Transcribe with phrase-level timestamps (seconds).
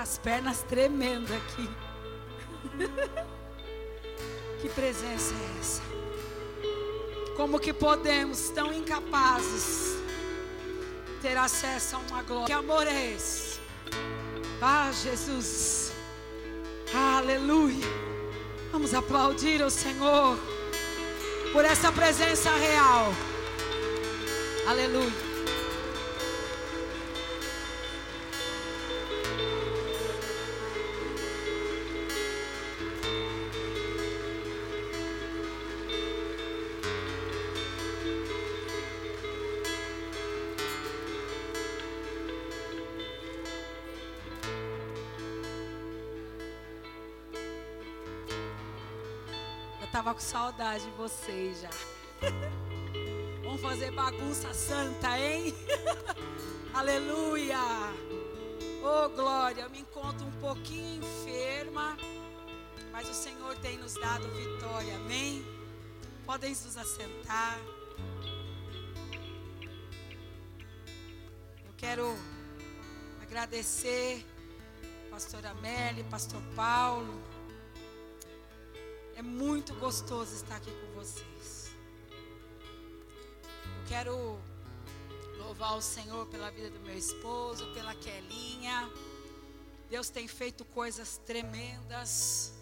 [0.00, 1.68] Com as pernas tremendo aqui.
[4.62, 5.82] que presença é essa?
[7.36, 9.98] Como que podemos, tão incapazes,
[11.20, 12.46] ter acesso a uma glória?
[12.46, 13.60] Que amor é esse?
[14.62, 15.92] Ah, Jesus.
[16.94, 17.86] Aleluia.
[18.72, 20.38] Vamos aplaudir o Senhor
[21.52, 23.12] por essa presença real.
[24.66, 25.19] Aleluia.
[50.00, 51.68] Tava com saudade de vocês já.
[53.44, 55.54] Vamos fazer bagunça santa, hein?
[56.72, 57.58] Aleluia!
[58.82, 59.60] Oh, glória!
[59.60, 61.98] Eu me encontro um pouquinho enferma,
[62.90, 65.44] mas o Senhor tem nos dado vitória, amém?
[66.24, 67.58] Podem nos assentar.
[71.66, 72.16] Eu quero
[73.20, 74.26] agradecer,
[75.10, 77.20] Pastora Amélia, Pastor Paulo
[79.20, 81.70] é muito gostoso estar aqui com vocês.
[83.76, 84.40] Eu quero
[85.36, 88.90] louvar o Senhor pela vida do meu esposo, pela Kelinha.
[89.90, 92.54] Deus tem feito coisas tremendas.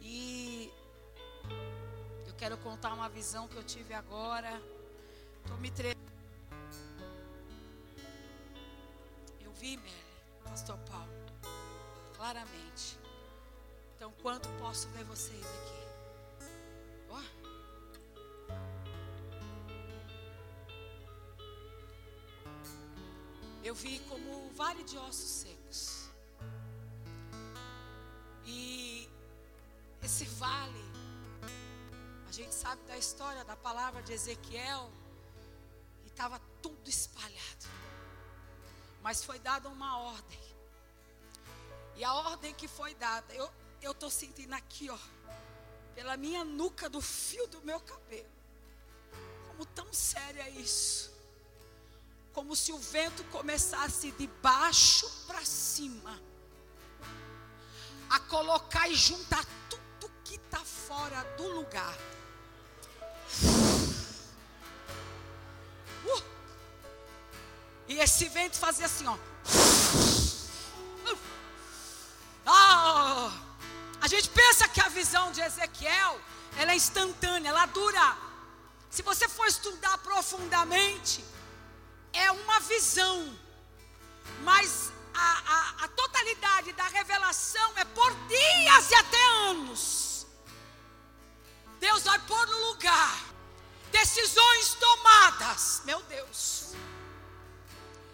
[0.00, 0.72] E
[2.26, 4.62] eu quero contar uma visão que eu tive agora.
[5.42, 5.98] Estou me tremendo.
[9.42, 9.92] Eu vi, Mary,
[10.42, 11.12] Pastor Paulo,
[12.16, 13.07] claramente.
[13.98, 15.78] Então, quanto posso ver vocês aqui?
[23.68, 26.08] Eu vi como um vale de ossos secos.
[28.46, 29.06] E
[30.02, 30.84] esse vale,
[32.26, 34.90] a gente sabe da história, da palavra de Ezequiel,
[36.02, 37.66] e estava tudo espalhado.
[39.02, 40.40] Mas foi dada uma ordem.
[41.96, 43.50] E a ordem que foi dada, eu,
[43.82, 44.98] eu estou sentindo aqui, ó,
[45.94, 48.28] pela minha nuca do fio do meu cabelo.
[49.48, 51.12] Como tão sério é isso.
[52.32, 56.20] Como se o vento começasse de baixo para cima
[58.10, 61.96] a colocar e juntar tudo que está fora do lugar.
[66.04, 66.22] Uh!
[67.88, 69.16] E esse vento fazia assim, ó.
[75.28, 76.20] Visão de Ezequiel,
[76.56, 78.16] ela é instantânea, ela dura.
[78.90, 81.24] Se você for estudar profundamente,
[82.12, 83.38] é uma visão.
[84.42, 90.26] Mas a, a, a totalidade da revelação é por dias e até anos.
[91.80, 93.18] Deus vai pôr no lugar
[93.92, 96.74] decisões tomadas, meu Deus,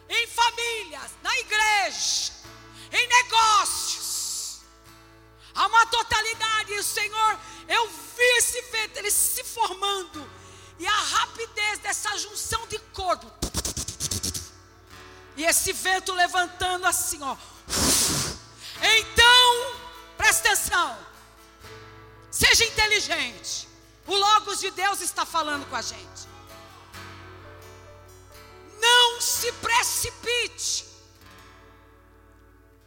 [0.08, 2.32] em famílias, na igreja,
[2.92, 4.03] em negócios
[5.54, 6.72] Há uma totalidade.
[6.72, 7.38] E o Senhor,
[7.68, 10.28] eu vi esse vento, ele se formando.
[10.78, 13.30] E a rapidez dessa junção de corpo.
[15.36, 17.36] E esse vento levantando assim, ó.
[18.82, 19.80] Então,
[20.16, 20.98] presta atenção.
[22.30, 23.68] Seja inteligente.
[24.06, 26.28] O Logos de Deus está falando com a gente.
[28.80, 30.86] Não se precipite.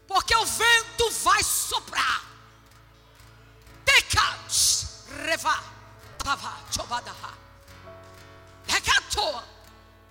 [0.08, 2.24] Porque o vento vai soprar.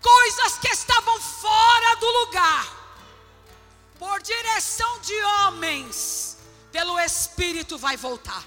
[0.07, 2.67] Coisas que estavam fora do lugar,
[3.99, 6.39] por direção de homens,
[6.71, 8.45] pelo Espírito vai voltar.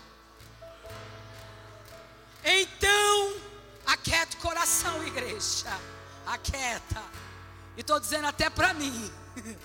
[2.43, 3.35] Então,
[3.85, 5.67] aquieta o coração, igreja.
[6.25, 7.03] Aquieta.
[7.75, 9.11] E estou dizendo até para mim.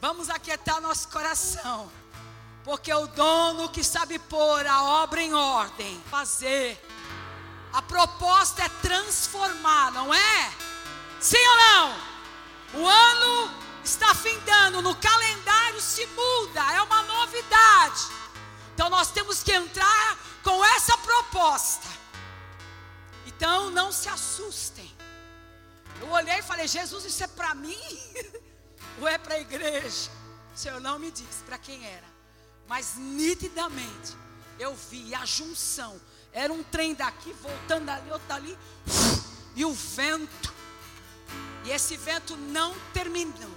[0.00, 1.90] Vamos aquietar nosso coração.
[2.68, 6.78] Porque o dono que sabe pôr a obra em ordem, fazer.
[7.72, 10.52] A proposta é transformar, não é?
[11.18, 12.82] Sim ou não?
[12.82, 18.02] O ano está findando, no calendário se muda, é uma novidade.
[18.74, 21.88] Então nós temos que entrar com essa proposta.
[23.26, 24.94] Então não se assustem.
[26.02, 27.80] Eu olhei e falei: Jesus, isso é para mim?
[29.00, 30.10] Ou é para a igreja?
[30.54, 32.17] O Senhor não me disse para quem era
[32.68, 34.16] mas nitidamente
[34.58, 35.98] eu vi a junção.
[36.32, 38.58] Era um trem daqui, voltando ali, outro ali,
[39.56, 40.54] e o vento.
[41.64, 43.50] E esse vento não terminou.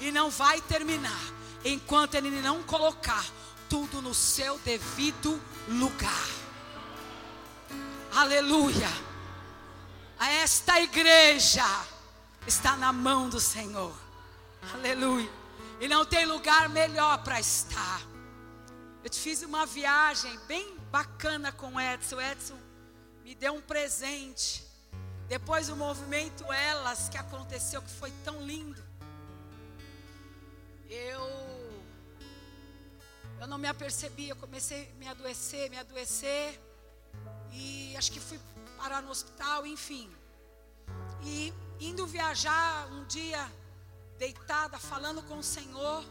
[0.00, 1.20] E não vai terminar
[1.64, 3.24] enquanto Ele não colocar
[3.68, 6.28] tudo no seu devido lugar.
[8.14, 8.90] Aleluia.
[10.18, 11.64] Esta igreja
[12.46, 13.94] está na mão do Senhor.
[14.74, 15.30] Aleluia.
[15.80, 18.11] E não tem lugar melhor para estar.
[19.04, 22.16] Eu te fiz uma viagem bem bacana com o Edson.
[22.16, 22.58] O Edson
[23.24, 24.64] me deu um presente.
[25.28, 28.82] Depois do movimento Elas que aconteceu, que foi tão lindo.
[30.88, 31.42] Eu
[33.40, 36.60] eu não me apercebi, eu comecei a me adoecer, me adoecer.
[37.50, 38.38] E acho que fui
[38.78, 40.08] parar no hospital, enfim.
[41.24, 43.50] E indo viajar um dia
[44.16, 46.04] deitada falando com o Senhor,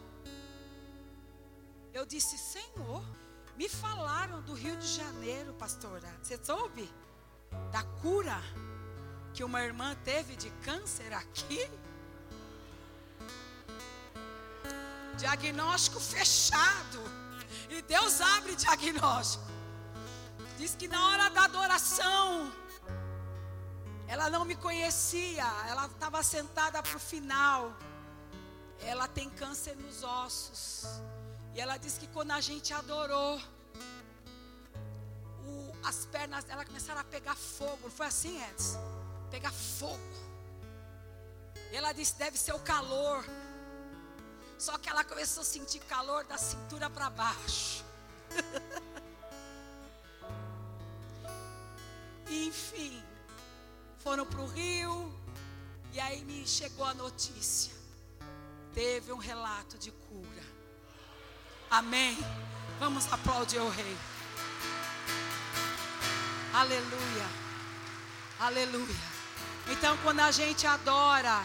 [1.93, 3.03] eu disse: Senhor,
[3.55, 6.07] me falaram do Rio de Janeiro, pastora.
[6.21, 6.91] Você soube?
[7.71, 8.41] Da cura
[9.33, 11.69] que uma irmã teve de câncer aqui?
[15.17, 16.99] Diagnóstico fechado.
[17.69, 19.45] E Deus abre diagnóstico.
[20.57, 22.51] Diz que na hora da adoração,
[24.07, 25.45] ela não me conhecia.
[25.67, 27.73] Ela estava sentada para o final.
[28.81, 31.01] Ela tem câncer nos ossos.
[31.53, 33.39] E ela disse que quando a gente adorou,
[35.45, 37.89] o, as pernas dela começaram a pegar fogo.
[37.89, 38.79] Foi assim, Edson?
[39.29, 39.99] Pegar fogo.
[41.71, 43.25] E ela disse: deve ser o calor.
[44.57, 47.83] Só que ela começou a sentir calor da cintura para baixo.
[52.29, 53.03] Enfim,
[53.99, 55.11] foram para o rio.
[55.91, 57.73] E aí me chegou a notícia.
[58.73, 60.50] Teve um relato de cura.
[61.71, 62.17] Amém.
[62.79, 63.97] Vamos aplaudir o Rei.
[66.53, 67.27] Aleluia.
[68.37, 68.95] Aleluia.
[69.71, 71.41] Então, quando a gente adora,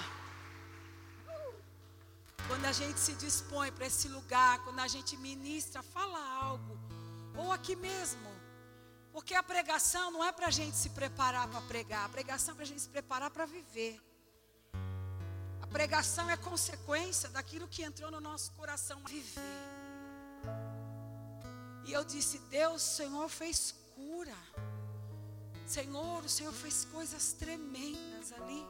[2.48, 6.76] quando a gente se dispõe para esse lugar, quando a gente ministra, fala algo,
[7.36, 8.28] ou aqui mesmo,
[9.12, 12.56] porque a pregação não é para a gente se preparar para pregar, a pregação é
[12.56, 14.02] para a gente se preparar para viver.
[15.62, 19.85] A pregação é consequência daquilo que entrou no nosso coração viver.
[21.86, 24.36] E eu disse: Deus, o Senhor fez cura.
[25.64, 28.66] Senhor, o Senhor fez coisas tremendas ali.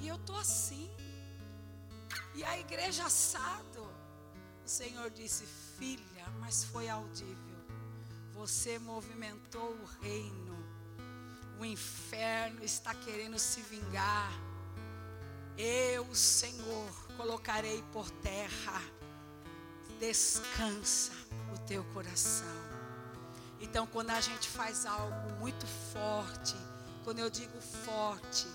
[0.00, 0.90] E eu estou assim.
[2.34, 3.82] E a igreja assado.
[4.64, 5.44] O Senhor disse:
[5.78, 7.54] Filha, mas foi audível.
[8.34, 10.54] Você movimentou o reino.
[11.60, 14.32] O inferno está querendo se vingar.
[15.56, 18.82] Eu, Senhor, colocarei por terra.
[20.00, 21.12] Descansa
[21.66, 22.46] teu coração.
[23.60, 26.54] Então, quando a gente faz algo muito forte,
[27.02, 28.46] quando eu digo forte,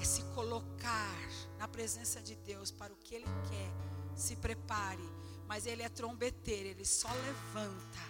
[0.00, 1.14] é se colocar
[1.58, 3.70] na presença de Deus para o que Ele quer.
[4.16, 5.06] Se prepare,
[5.46, 8.00] mas Ele é trombeteiro, Ele só levanta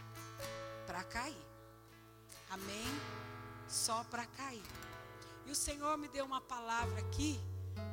[0.86, 1.46] para cair.
[2.50, 3.00] Amém?
[3.68, 4.62] Só para cair.
[5.46, 7.40] E o Senhor me deu uma palavra aqui.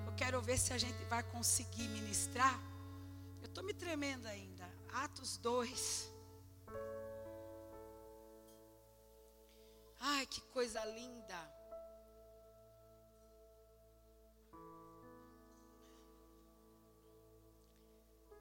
[0.06, 2.60] Eu quero ver se a gente vai conseguir ministrar.
[3.42, 4.68] Eu estou me tremendo ainda.
[4.94, 6.17] Atos 2.
[10.00, 11.58] Ai, que coisa linda.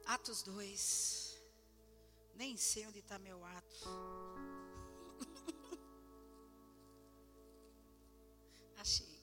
[0.05, 1.41] Atos 2.
[2.35, 3.83] Nem sei onde está meu Atos.
[8.77, 9.21] Achei.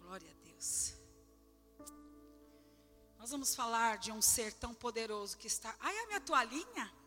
[0.00, 0.94] Glória a Deus.
[3.18, 5.74] Nós vamos falar de um ser tão poderoso que está.
[5.80, 6.99] Ai, a minha toalhinha?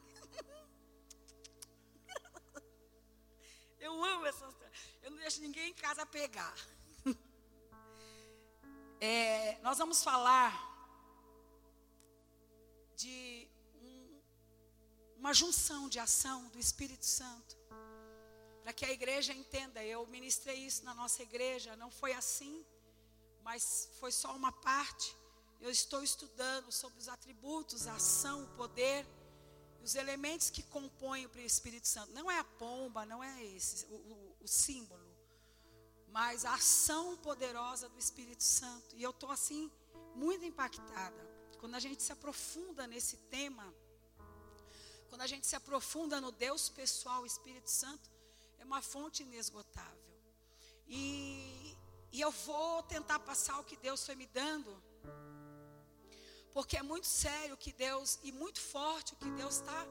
[3.88, 4.54] Eu amo essas.
[5.02, 6.56] Eu não deixo ninguém em casa pegar.
[9.06, 10.54] É, nós vamos falar
[12.96, 13.50] de
[13.82, 14.22] um,
[15.18, 17.58] uma junção de ação do Espírito Santo.
[18.62, 22.66] Para que a igreja entenda, eu ministrei isso na nossa igreja, não foi assim,
[23.42, 25.14] mas foi só uma parte.
[25.60, 29.06] Eu estou estudando sobre os atributos, a ação, o poder
[29.84, 32.14] os elementos que compõem o Espírito Santo.
[32.14, 35.06] Não é a pomba, não é esse, o, o, o símbolo,
[36.08, 38.96] mas a ação poderosa do Espírito Santo.
[38.96, 39.70] E eu estou assim,
[40.16, 41.22] muito impactada.
[41.60, 43.74] Quando a gente se aprofunda nesse tema,
[45.10, 48.10] quando a gente se aprofunda no Deus pessoal, o Espírito Santo,
[48.60, 50.02] é uma fonte inesgotável.
[50.88, 51.76] E,
[52.12, 54.82] e eu vou tentar passar o que Deus foi me dando
[56.54, 59.88] porque é muito sério que Deus, e muito forte o que Deus está,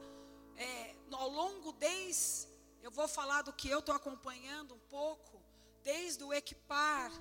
[0.57, 2.47] é, ao longo desde,
[2.81, 5.41] eu vou falar do que eu estou acompanhando um pouco,
[5.83, 7.11] desde o equipar,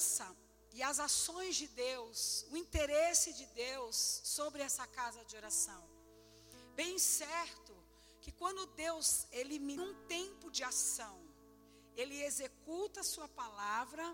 [0.00, 0.36] aliança
[0.72, 5.82] e as ações de Deus, o interesse de Deus sobre essa casa de oração.
[6.74, 7.74] Bem certo
[8.20, 11.18] que quando Deus elimina um tempo de ação,
[11.96, 14.04] ele executa a sua palavra,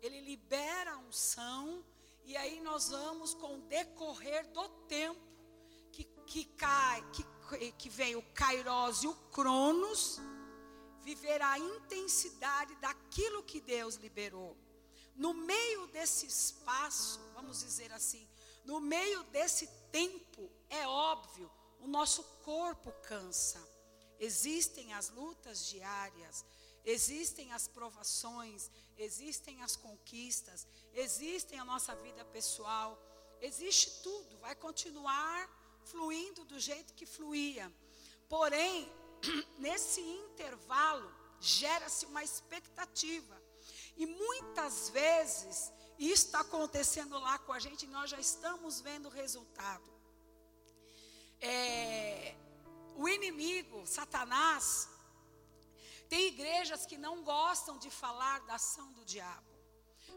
[0.00, 1.84] ele libera a unção,
[2.28, 5.18] e aí nós vamos com o decorrer do tempo
[5.90, 10.20] que, que cai, que, que vem o Kairos e o Cronos,
[11.00, 14.54] viver a intensidade daquilo que Deus liberou.
[15.16, 18.28] No meio desse espaço, vamos dizer assim,
[18.62, 23.58] no meio desse tempo, é óbvio, o nosso corpo cansa.
[24.20, 26.44] Existem as lutas diárias,
[26.84, 33.00] existem as provações, existem as conquistas, existem a nossa vida pessoal,
[33.40, 35.48] existe tudo, vai continuar
[35.84, 37.72] fluindo do jeito que fluía.
[38.28, 38.92] Porém,
[39.58, 43.40] nesse intervalo, gera-se uma expectativa.
[43.96, 49.06] E muitas vezes, isso está acontecendo lá com a gente e nós já estamos vendo
[49.06, 49.90] o resultado.
[51.40, 52.34] É,
[52.96, 54.88] o inimigo, Satanás,
[56.08, 59.46] tem igrejas que não gostam de falar da ação do diabo.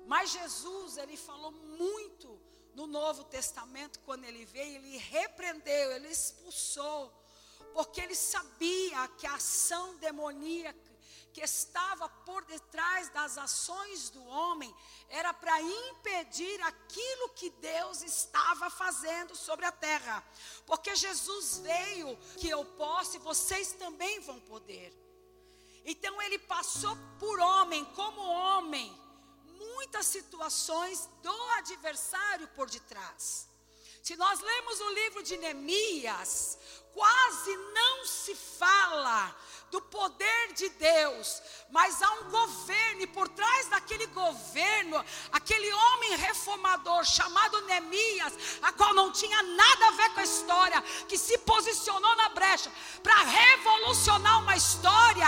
[0.06, 2.40] Mas Jesus, ele falou muito
[2.74, 7.14] no Novo Testamento, quando ele veio, ele repreendeu, ele expulsou,
[7.74, 10.92] porque ele sabia que a ação demoníaca
[11.34, 14.74] que estava por detrás das ações do homem
[15.08, 20.24] era para impedir aquilo que Deus estava fazendo sobre a terra.
[20.66, 24.94] Porque Jesus veio que eu posso e vocês também vão poder.
[25.86, 28.96] Então ele passou por homem, como homem,
[29.58, 33.50] muitas situações do adversário por detrás.
[34.04, 36.58] Se nós lemos o livro de Neemias,
[36.94, 39.36] quase não se fala
[39.70, 46.16] do poder de Deus, mas há um governo, e por trás daquele governo, aquele homem
[46.18, 51.38] reformador chamado Neemias, a qual não tinha nada a ver com a história, que se
[51.38, 52.72] posicionou na brecha
[53.02, 55.28] para revolucionar uma história,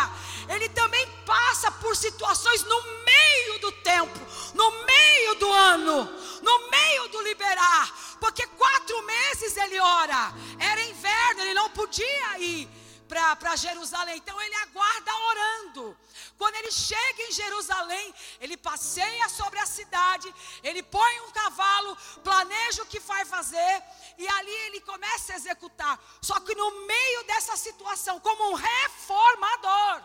[2.04, 4.20] situações no meio do tempo,
[4.54, 5.98] no meio do ano,
[6.42, 7.86] no meio do liberar,
[8.20, 12.70] porque quatro meses ele ora, era inverno, ele não podia ir
[13.08, 14.18] para Jerusalém.
[14.18, 15.98] Então ele aguarda orando.
[16.38, 20.34] Quando ele chega em Jerusalém, ele passeia sobre a cidade,
[20.64, 23.84] ele põe um cavalo, planeja o que vai fazer,
[24.18, 26.00] e ali ele começa a executar.
[26.22, 30.02] Só que no meio dessa situação, como um reformador,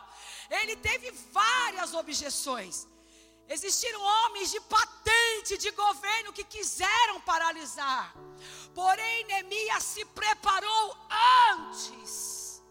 [0.51, 2.87] ele teve várias objeções.
[3.49, 8.15] Existiram homens de patente de governo que quiseram paralisar.
[8.75, 10.97] Porém, Neemias se preparou
[11.53, 12.63] antes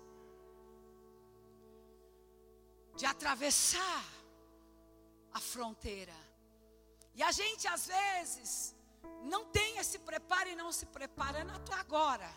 [2.95, 4.03] de atravessar
[5.33, 6.15] a fronteira.
[7.15, 8.75] E a gente às vezes
[9.23, 12.29] não tem esse preparo e não se prepara tua agora.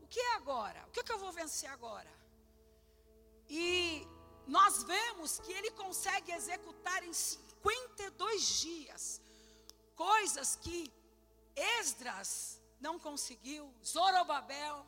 [0.00, 0.84] O que é agora?
[0.86, 2.12] O que, é que eu vou vencer agora?
[3.48, 4.06] E
[4.46, 9.20] nós vemos que ele consegue executar em 52 dias
[9.96, 10.92] coisas que
[11.56, 14.84] Esdras não conseguiu, Zorobabel,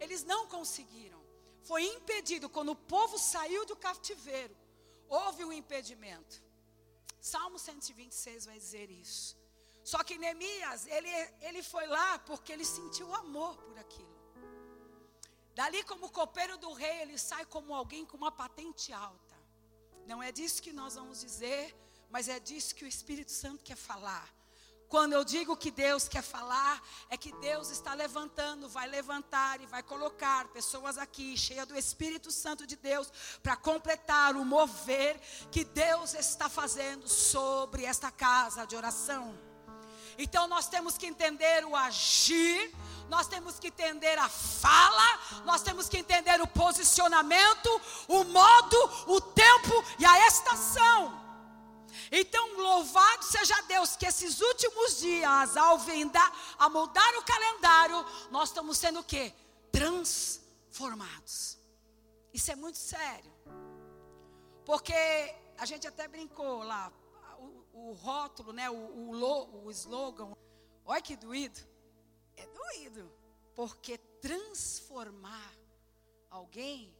[0.00, 1.22] eles não conseguiram
[1.62, 2.48] foi impedido.
[2.48, 4.54] Quando o povo saiu do cativeiro,
[5.08, 6.42] houve um impedimento.
[7.20, 9.36] Salmo 126 vai dizer isso.
[9.84, 11.08] Só que Neemias, ele,
[11.40, 14.11] ele foi lá porque ele sentiu amor por aquilo.
[15.54, 19.36] Dali, como copeiro do rei, ele sai como alguém com uma patente alta.
[20.06, 21.76] Não é disso que nós vamos dizer,
[22.10, 24.28] mas é disso que o Espírito Santo quer falar.
[24.88, 29.66] Quando eu digo que Deus quer falar, é que Deus está levantando, vai levantar e
[29.66, 33.10] vai colocar pessoas aqui, cheias do Espírito Santo de Deus,
[33.42, 35.18] para completar o mover
[35.50, 39.51] que Deus está fazendo sobre esta casa de oração.
[40.18, 42.74] Então nós temos que entender o agir,
[43.08, 48.76] nós temos que entender a fala, nós temos que entender o posicionamento, o modo,
[49.06, 51.20] o tempo e a estação.
[52.10, 58.50] Então, louvado seja Deus que esses últimos dias, ao vendar, a mudar o calendário, nós
[58.50, 59.32] estamos sendo o quê?
[59.70, 61.58] Transformados.
[62.32, 63.32] Isso é muito sério.
[64.64, 64.94] Porque
[65.58, 66.92] a gente até brincou lá,
[67.90, 70.32] o, rótulo, né, o, o, o slogan.
[70.84, 71.60] Olha que doído.
[72.36, 73.12] É doído.
[73.54, 75.52] Porque transformar
[76.30, 76.94] alguém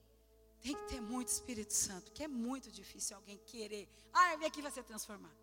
[0.61, 3.89] tem que ter muito Espírito Santo, que é muito difícil alguém querer.
[4.13, 5.41] Ah, vim aqui vai ser transformado.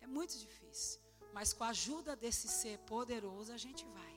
[0.00, 1.00] É muito difícil.
[1.32, 4.14] Mas com a ajuda desse ser poderoso, a gente vai.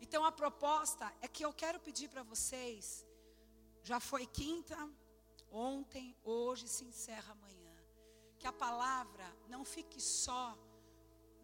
[0.00, 3.06] Então a proposta é que eu quero pedir para vocês.
[3.82, 4.76] Já foi quinta,
[5.50, 7.61] ontem, hoje se encerra amanhã.
[8.42, 10.58] Que a palavra não fique só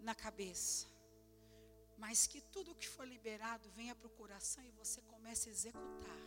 [0.00, 0.88] na cabeça,
[1.96, 6.24] mas que tudo que for liberado venha para o coração e você comece a executar.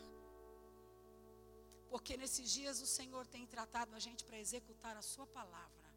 [1.89, 5.89] Porque nesses dias o Senhor tem tratado a gente para executar a Sua palavra.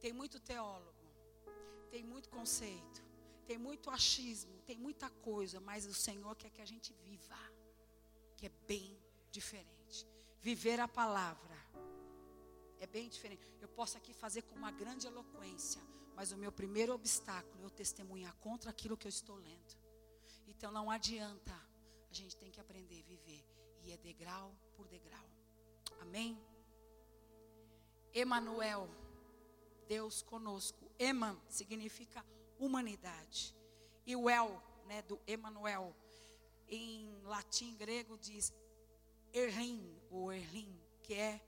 [0.00, 1.06] Tem muito teólogo,
[1.88, 3.00] tem muito conceito,
[3.46, 7.38] tem muito achismo, tem muita coisa, mas o Senhor quer que a gente viva,
[8.36, 8.98] que é bem
[9.30, 10.08] diferente.
[10.40, 11.56] Viver a palavra
[12.80, 13.42] é bem diferente.
[13.60, 15.80] Eu posso aqui fazer com uma grande eloquência,
[16.14, 19.76] mas o meu primeiro obstáculo é eu testemunhar contra aquilo que eu estou lendo.
[20.46, 21.54] Então não adianta,
[22.10, 23.44] a gente tem que aprender a viver,
[23.82, 25.24] e é degrau por degrau.
[26.00, 26.38] Amém?
[28.12, 28.88] Emanuel,
[29.86, 30.90] Deus conosco.
[30.98, 32.24] Eman significa
[32.58, 33.54] humanidade.
[34.04, 35.94] E o El, né, do Emanuel,
[36.66, 38.52] em latim grego diz
[39.32, 41.40] Erlim, ou Erlim, que é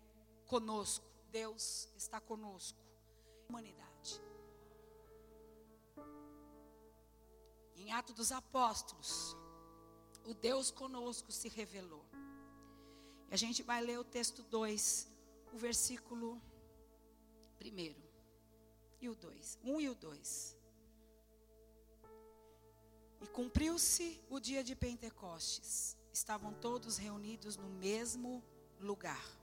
[0.46, 1.09] conosco.
[1.30, 2.78] Deus está conosco.
[3.48, 4.20] Humanidade.
[7.76, 9.36] Em Atos dos Apóstolos,
[10.24, 12.04] o Deus conosco se revelou.
[13.30, 15.08] E a gente vai ler o texto 2,
[15.52, 16.40] o versículo
[17.60, 17.94] 1
[19.00, 19.58] e o 2.
[19.64, 20.56] 1 um e o 2.
[23.22, 25.96] E cumpriu-se o dia de Pentecostes.
[26.12, 28.42] Estavam todos reunidos no mesmo
[28.80, 29.39] lugar.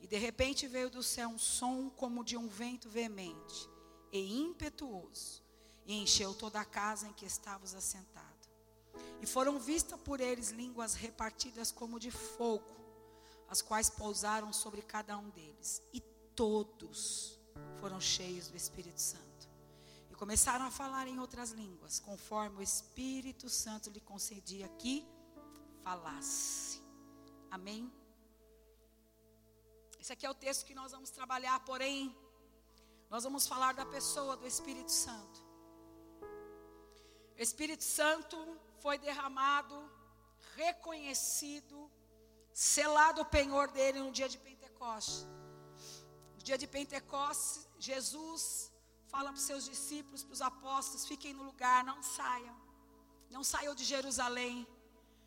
[0.00, 3.68] E de repente veio do céu um som como de um vento veemente
[4.12, 5.42] e impetuoso,
[5.84, 8.48] e encheu toda a casa em que estávamos assentados.
[9.20, 12.76] E foram vistas por eles línguas repartidas como de fogo,
[13.48, 15.82] as quais pousaram sobre cada um deles.
[15.92, 16.00] E
[16.34, 17.38] todos
[17.80, 19.48] foram cheios do Espírito Santo.
[20.10, 25.06] E começaram a falar em outras línguas, conforme o Espírito Santo lhe concedia que
[25.82, 26.82] falasse.
[27.50, 27.90] Amém?
[30.06, 32.16] Esse aqui é o texto que nós vamos trabalhar, porém,
[33.10, 35.38] nós vamos falar da pessoa do Espírito Santo.
[37.36, 38.36] O Espírito Santo
[38.78, 39.74] foi derramado,
[40.54, 41.90] reconhecido,
[42.52, 45.26] selado o penhor dele no dia de Pentecostes.
[46.36, 48.70] No dia de Pentecostes, Jesus
[49.08, 52.56] fala para os seus discípulos, para os apóstolos: fiquem no lugar, não saiam,
[53.28, 54.64] não saiam de Jerusalém,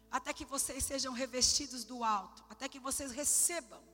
[0.09, 3.88] até que vocês sejam revestidos do alto, até que vocês recebam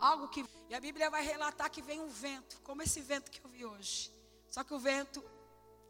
[0.00, 0.44] algo que.
[0.68, 3.64] E a Bíblia vai relatar que vem um vento, como esse vento que eu vi
[3.64, 4.12] hoje.
[4.50, 5.24] Só que o vento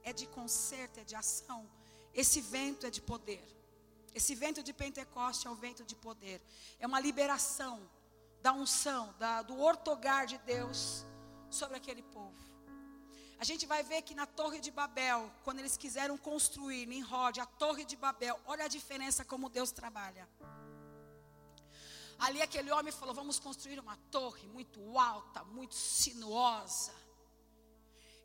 [0.03, 1.69] é de conserto, é de ação.
[2.15, 3.45] Esse vento é de poder.
[4.15, 6.41] Esse vento de Pentecoste é o vento de poder.
[6.79, 7.89] É uma liberação
[8.41, 11.05] da unção, da, do ortogar de Deus
[11.51, 12.37] sobre aquele povo.
[13.39, 17.47] A gente vai ver que na Torre de Babel, quando eles quiseram construir Nimrod, a
[17.47, 20.29] Torre de Babel, olha a diferença como Deus trabalha.
[22.19, 26.93] Ali aquele homem falou: vamos construir uma torre muito alta, muito sinuosa.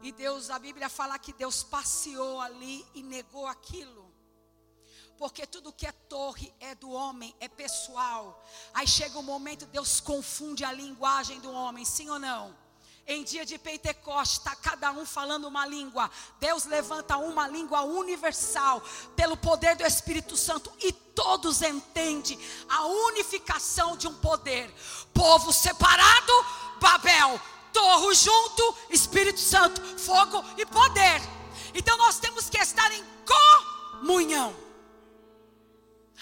[0.01, 4.12] E Deus, a Bíblia fala que Deus passeou ali e negou aquilo.
[5.17, 8.43] Porque tudo que é torre é do homem, é pessoal.
[8.73, 12.62] Aí chega um momento, Deus confunde a linguagem do homem, sim ou não?
[13.06, 16.10] Em dia de Pentecostes, está cada um falando uma língua.
[16.39, 18.82] Deus levanta uma língua universal
[19.16, 22.39] pelo poder do Espírito Santo e todos entendem
[22.70, 24.74] a unificação de um poder.
[25.13, 26.46] Povo separado,
[26.80, 27.39] Babel,
[27.74, 31.22] torro junto, Espírito Santo, fogo e poder.
[31.74, 33.04] Então nós temos que estar em
[34.00, 34.56] comunhão.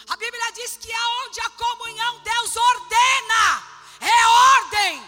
[0.07, 3.63] A Bíblia diz que aonde a comunhão Deus ordena,
[3.99, 4.25] é
[4.59, 5.03] ordem,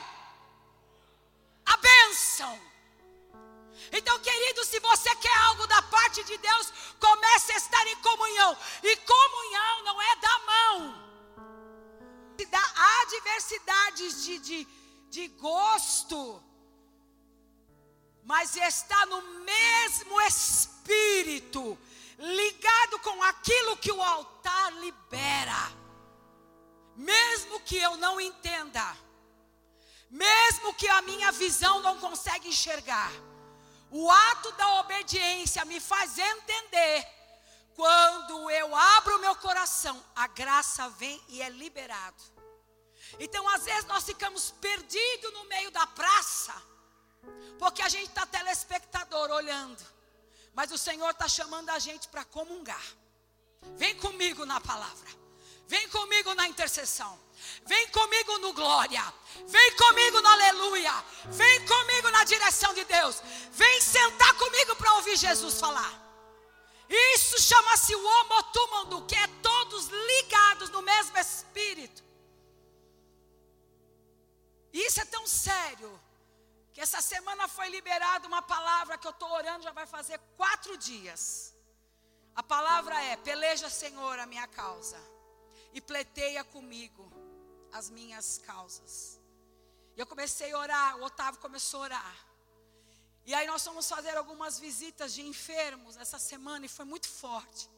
[1.65, 2.59] a bênção.
[3.91, 8.57] Então, querido, se você quer algo da parte de Deus, comece a estar em comunhão.
[8.81, 11.03] E comunhão não é da mão.
[12.75, 14.67] Há diversidades de, de
[15.13, 16.43] de gosto,
[18.23, 21.77] mas está no mesmo espírito,
[22.17, 25.71] ligado com aquilo que o altar libera.
[26.95, 28.97] Mesmo que eu não entenda,
[30.13, 33.11] mesmo que a minha visão não consegue enxergar,
[33.89, 37.07] o ato da obediência me faz entender.
[37.75, 42.23] Quando eu abro meu coração, a graça vem e é liberado.
[43.19, 46.53] Então, às vezes, nós ficamos perdidos no meio da praça,
[47.57, 49.83] porque a gente está telespectador olhando,
[50.53, 52.85] mas o Senhor está chamando a gente para comungar.
[53.77, 55.09] Vem comigo na palavra,
[55.67, 57.19] vem comigo na intercessão,
[57.65, 59.13] vem comigo no glória,
[59.47, 65.15] vem comigo no aleluia, vem comigo na direção de Deus, vem sentar comigo para ouvir
[65.17, 66.03] Jesus falar.
[66.89, 72.03] Isso chama-se o homotumando, que é todos ligados no mesmo espírito.
[74.71, 75.99] Isso é tão sério
[76.73, 80.75] Que essa semana foi liberada uma palavra que eu estou orando já vai fazer quatro
[80.75, 81.53] dias.
[82.35, 84.99] A palavra é: peleja, Senhor, a minha causa,
[85.71, 87.12] e pleiteia comigo
[87.73, 89.19] as minhas causas.
[89.95, 92.15] E eu comecei a orar, o Otávio começou a orar.
[93.25, 97.69] E aí nós fomos fazer algumas visitas de enfermos essa semana e foi muito forte.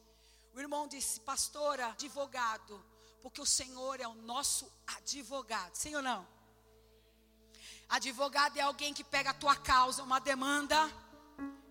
[0.54, 2.84] O irmão disse, pastora, advogado,
[3.22, 5.76] porque o Senhor é o nosso advogado.
[5.76, 6.28] Sim ou não?
[7.88, 10.78] Advogado é alguém que pega a tua causa, uma demanda,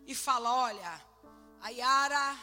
[0.06, 1.02] e fala: olha,
[1.60, 2.38] a Yara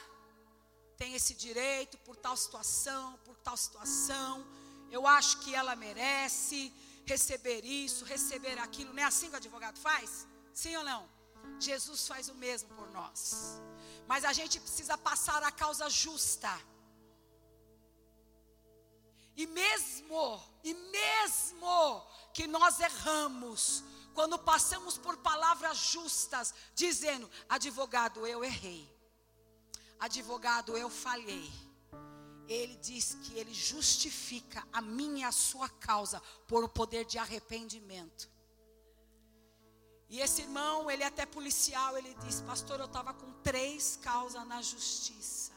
[0.97, 4.45] tem esse direito por tal situação, por tal situação.
[4.91, 6.59] Eu acho que ela merece
[7.05, 8.93] receber isso, receber aquilo.
[8.93, 10.27] Não é assim que o advogado faz?
[10.53, 11.09] Sim ou não?
[11.59, 13.61] Jesus faz o mesmo por nós.
[14.07, 16.51] Mas a gente precisa passar a causa justa.
[19.35, 28.43] E mesmo, e mesmo que nós erramos, quando passamos por palavras justas, dizendo: advogado, eu
[28.43, 28.87] errei,
[29.99, 31.49] advogado, eu falhei.
[32.51, 37.17] Ele diz que ele justifica a minha e a sua causa por o poder de
[37.17, 38.29] arrependimento.
[40.09, 44.45] E esse irmão, ele é até policial, ele diz: Pastor, eu estava com três causas
[44.45, 45.53] na justiça.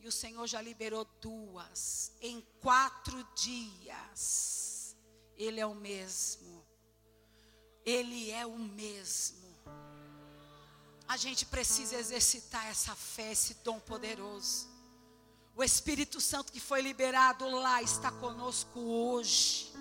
[0.00, 4.96] E o Senhor já liberou duas em quatro dias.
[5.36, 6.66] Ele é o mesmo.
[7.84, 9.46] Ele é o mesmo.
[11.06, 14.77] A gente precisa exercitar essa fé, esse dom poderoso.
[15.58, 19.72] O Espírito Santo que foi liberado lá está conosco hoje.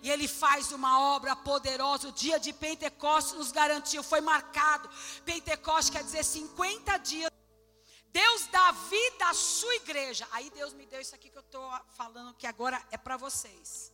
[0.00, 2.06] E ele faz uma obra poderosa.
[2.06, 4.88] O dia de Pentecostes nos garantiu, foi marcado.
[5.24, 7.32] Pentecostes quer dizer 50 dias.
[8.12, 10.24] Deus dá vida à sua igreja.
[10.30, 13.92] Aí Deus me deu isso aqui que eu estou falando, que agora é para vocês.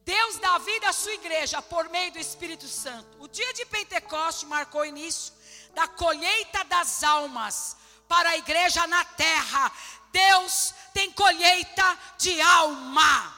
[0.00, 3.22] Deus dá vida à sua igreja por meio do Espírito Santo.
[3.22, 5.34] O dia de Pentecostes marcou o início
[5.74, 7.83] da colheita das almas
[8.14, 9.72] para a igreja na terra.
[10.12, 13.34] Deus tem colheita de alma.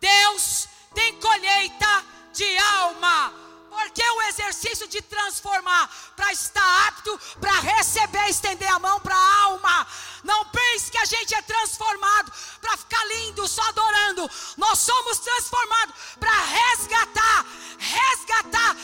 [0.00, 3.34] Deus tem colheita de alma.
[3.68, 9.42] Porque o exercício de transformar para estar apto para receber, estender a mão para a
[9.42, 9.86] alma.
[10.22, 12.32] Não pense que a gente é transformado
[12.62, 14.30] para ficar lindo, só adorando.
[14.56, 17.44] Nós somos transformados para resgatar,
[17.78, 18.76] resgatar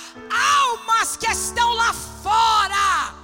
[0.58, 3.14] almas que estão lá fora.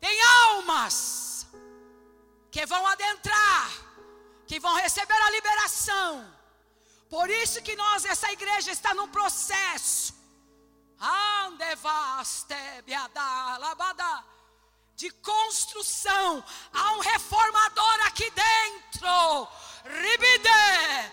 [0.00, 1.46] Tem almas
[2.50, 3.70] que vão adentrar,
[4.46, 6.40] que vão receber a liberação.
[7.08, 10.14] Por isso que nós, essa igreja, está num processo.
[14.94, 16.44] De construção.
[16.72, 19.48] Há um reformador aqui dentro.
[19.84, 21.12] Ribide.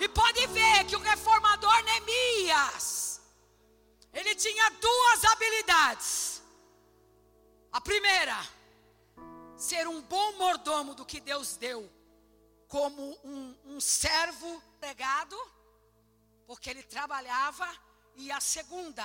[0.00, 3.11] E pode ver que o reformador Neemias.
[4.12, 6.42] Ele tinha duas habilidades.
[7.72, 8.36] A primeira
[9.56, 11.90] ser um bom mordomo do que Deus deu,
[12.66, 15.36] como um, um servo pregado,
[16.46, 17.68] porque ele trabalhava,
[18.16, 19.04] e a segunda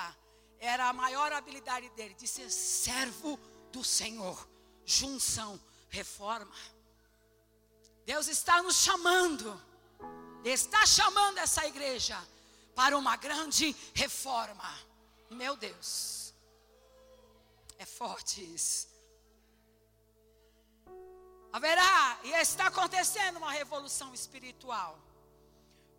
[0.59, 3.39] era a maior habilidade dele, de ser servo
[3.71, 4.49] do Senhor.
[4.83, 6.55] Junção, reforma.
[8.05, 9.61] Deus está nos chamando,
[10.43, 12.17] está chamando essa igreja
[12.73, 14.86] para uma grande reforma.
[15.29, 16.33] Meu Deus,
[17.77, 18.87] é forte isso.
[21.51, 24.99] Haverá e está acontecendo uma revolução espiritual.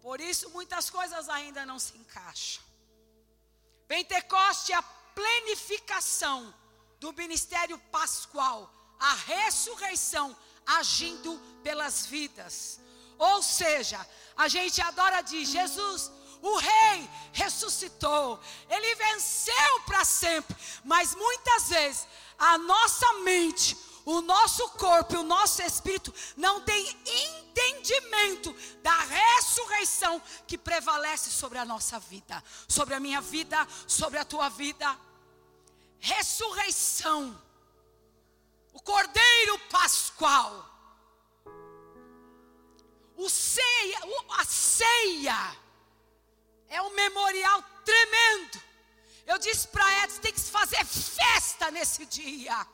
[0.00, 2.62] Por isso muitas coisas ainda não se encaixam.
[3.86, 6.54] Pentecoste é a plenificação
[7.00, 10.36] do ministério pascual, a ressurreição
[10.66, 12.80] agindo pelas vidas.
[13.18, 21.14] Ou seja, a gente adora de Jesus, o rei ressuscitou, ele venceu para sempre, mas
[21.14, 22.06] muitas vezes
[22.38, 30.22] a nossa mente, o nosso corpo e o nosso espírito não tem entendimento da ressurreição
[30.46, 34.96] que prevalece sobre a nossa vida, sobre a minha vida, sobre a tua vida.
[36.00, 37.36] Ressurreição,
[38.72, 40.64] o Cordeiro Pascual,
[43.16, 43.98] o ceia,
[44.38, 45.67] a ceia
[46.68, 48.62] é um memorial tremendo.
[49.26, 52.66] Eu disse para Edson, tem que se fazer festa nesse dia.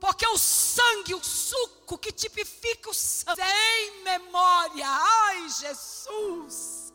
[0.00, 4.86] Porque o sangue, o suco que tipifica o sangue, é em memória.
[4.86, 6.92] Ai, Jesus.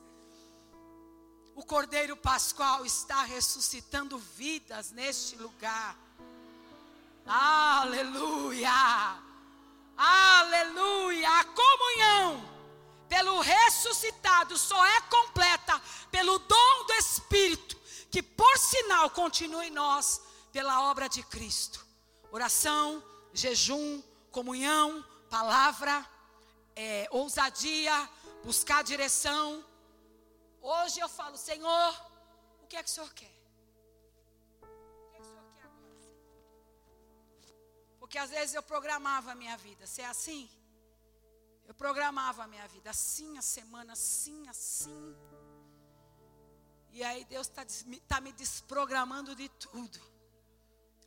[1.55, 5.97] O Cordeiro Pascual está ressuscitando vidas neste lugar.
[7.25, 8.71] Aleluia.
[9.97, 11.29] Aleluia!
[11.39, 12.60] A comunhão
[13.11, 15.77] pelo ressuscitado só é completa
[16.09, 17.75] pelo dom do Espírito,
[18.09, 20.21] que por sinal continua em nós
[20.53, 21.85] pela obra de Cristo.
[22.31, 26.09] Oração, jejum, comunhão, palavra,
[26.73, 28.09] é, ousadia,
[28.45, 29.45] buscar direção.
[30.61, 31.91] Hoje eu falo, Senhor,
[32.63, 33.35] o que é que o Senhor quer?
[35.15, 35.21] É?
[37.99, 39.85] Porque às vezes eu programava a minha vida.
[39.85, 40.49] Se é assim,
[41.67, 45.15] eu programava a minha vida assim, a semana assim, assim.
[46.91, 47.65] E aí Deus está
[48.07, 49.99] tá me desprogramando de tudo.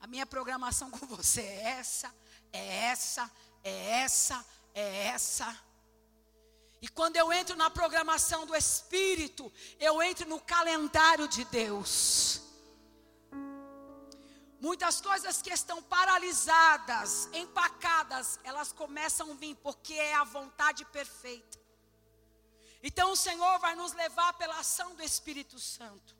[0.01, 2.15] A minha programação com você é essa,
[2.53, 3.31] é essa,
[3.63, 5.65] é essa, é essa.
[6.81, 12.44] E quando eu entro na programação do Espírito, eu entro no calendário de Deus.
[14.67, 21.59] Muitas coisas que estão paralisadas, empacadas, elas começam a vir porque é a vontade perfeita.
[22.83, 26.17] Então o Senhor vai nos levar pela ação do Espírito Santo.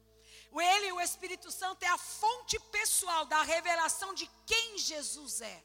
[0.53, 5.65] Ele, o Espírito Santo, é a fonte pessoal da revelação de quem Jesus é.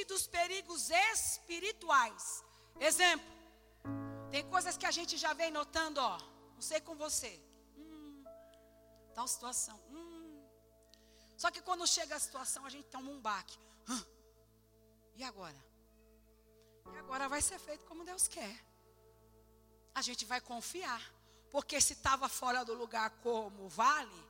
[0.00, 2.42] E dos perigos espirituais.
[2.80, 3.30] Exemplo,
[4.30, 6.16] tem coisas que a gente já vem notando, ó.
[6.54, 7.32] Não sei com você.
[7.76, 8.24] Hum,
[9.14, 9.78] tal situação.
[9.90, 10.07] Hum.
[11.38, 13.56] Só que quando chega a situação, a gente toma um baque.
[13.88, 14.04] Hum.
[15.14, 15.64] E agora?
[16.92, 18.56] E agora vai ser feito como Deus quer.
[19.94, 21.00] A gente vai confiar.
[21.48, 24.28] Porque se estava fora do lugar como vale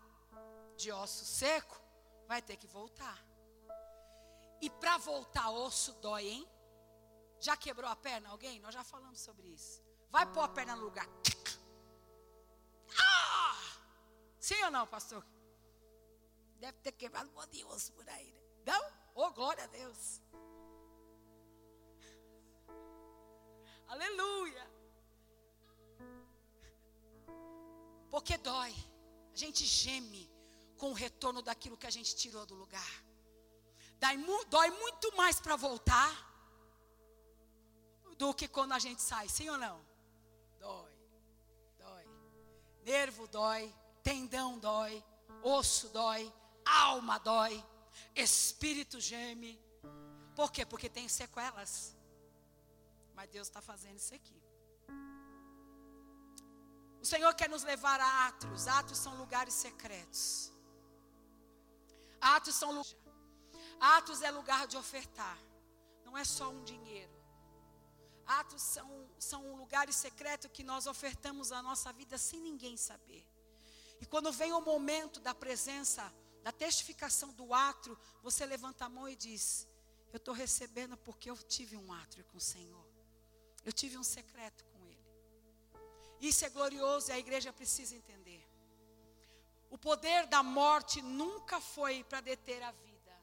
[0.76, 1.80] de osso seco,
[2.26, 3.18] vai ter que voltar.
[4.60, 6.48] E para voltar, osso dói, hein?
[7.40, 8.60] Já quebrou a perna alguém?
[8.60, 9.82] Nós já falamos sobre isso.
[10.10, 11.08] Vai pôr a perna no lugar.
[13.00, 13.56] Ah!
[14.38, 15.24] Sim ou não, pastor?
[16.58, 18.32] Deve ter quebrado um monte de osso por aí.
[18.66, 18.72] Né?
[18.72, 18.92] Não?
[19.14, 20.20] Oh, glória a Deus.
[23.86, 24.70] Aleluia.
[28.10, 28.74] Porque dói.
[29.32, 30.30] A gente geme
[30.76, 33.04] com o retorno daquilo que a gente tirou do lugar.
[34.48, 36.26] Dói muito mais para voltar
[38.16, 39.80] do que quando a gente sai, sim ou não?
[40.58, 40.92] Dói,
[41.78, 42.04] dói.
[42.82, 45.04] Nervo dói, tendão dói,
[45.42, 46.32] osso dói,
[46.68, 47.64] alma dói,
[48.14, 49.61] espírito geme.
[50.35, 50.64] Por quê?
[50.64, 51.96] Porque tem sequelas.
[53.14, 54.40] Mas Deus está fazendo isso aqui.
[57.00, 58.68] O Senhor quer nos levar a atos.
[58.68, 60.52] Atos são lugares secretos.
[62.20, 62.96] Atos são lugares.
[63.81, 65.38] Atos é lugar de ofertar.
[66.04, 67.16] Não é só um dinheiro.
[68.26, 73.26] Atos são, são lugares secretos que nós ofertamos a nossa vida sem ninguém saber.
[74.00, 79.09] E quando vem o momento da presença, da testificação do ato, você levanta a mão
[79.09, 79.66] e diz:
[80.12, 82.87] Eu estou recebendo porque eu tive um ato com o Senhor.
[83.64, 85.07] Eu tive um secreto com Ele.
[86.20, 88.46] Isso é glorioso e a igreja precisa entender.
[89.70, 93.14] O poder da morte nunca foi para deter a vida.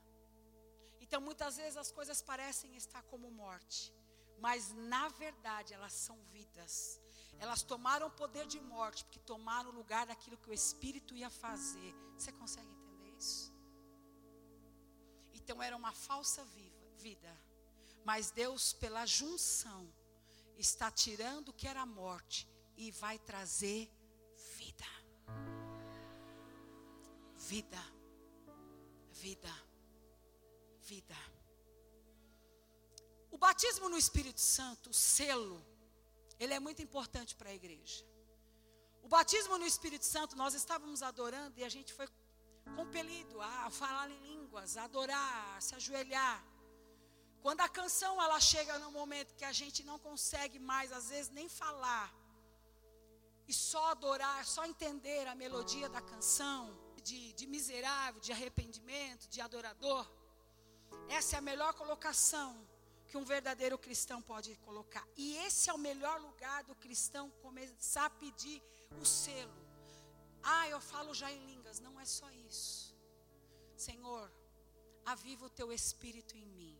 [1.01, 3.93] Então muitas vezes as coisas parecem estar como morte
[4.39, 6.99] mas na verdade elas são vidas.
[7.37, 11.93] Elas tomaram poder de morte, porque tomaram o lugar daquilo que o Espírito ia fazer.
[12.17, 12.84] Você consegue entender
[15.33, 17.33] Então era uma falsa viva, vida,
[18.03, 19.81] mas Deus, pela junção,
[20.57, 23.91] está tirando o que era morte e vai trazer
[24.57, 24.89] vida.
[27.37, 27.83] Vida,
[29.11, 29.53] vida,
[30.81, 31.15] vida.
[33.29, 35.63] O batismo no Espírito Santo, o selo,
[36.39, 38.03] ele é muito importante para a igreja.
[39.03, 42.07] O batismo no Espírito Santo, nós estávamos adorando e a gente foi
[42.75, 46.43] compelido a falar em línguas, a adorar, a se ajoelhar.
[47.41, 51.29] Quando a canção ela chega no momento que a gente não consegue mais, às vezes,
[51.29, 52.13] nem falar,
[53.47, 59.39] e só adorar, só entender a melodia da canção, de, de miserável, de arrependimento, de
[59.39, 60.09] adorador,
[61.07, 62.67] essa é a melhor colocação
[63.07, 65.07] que um verdadeiro cristão pode colocar.
[65.15, 68.61] E esse é o melhor lugar do cristão começar a pedir
[68.99, 69.53] o selo.
[70.41, 71.39] Ah, eu falo já em
[71.75, 71.79] línguas.
[71.79, 72.95] Não é só isso.
[73.75, 74.31] Senhor,
[75.05, 76.77] aviva o teu espírito em mim.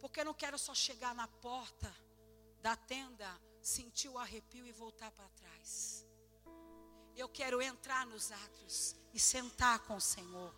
[0.00, 1.94] Porque eu não quero só chegar na porta
[2.60, 3.28] da tenda,
[3.62, 6.06] sentir o arrepio e voltar para trás.
[7.16, 10.54] Eu quero entrar nos atos e sentar com o Senhor.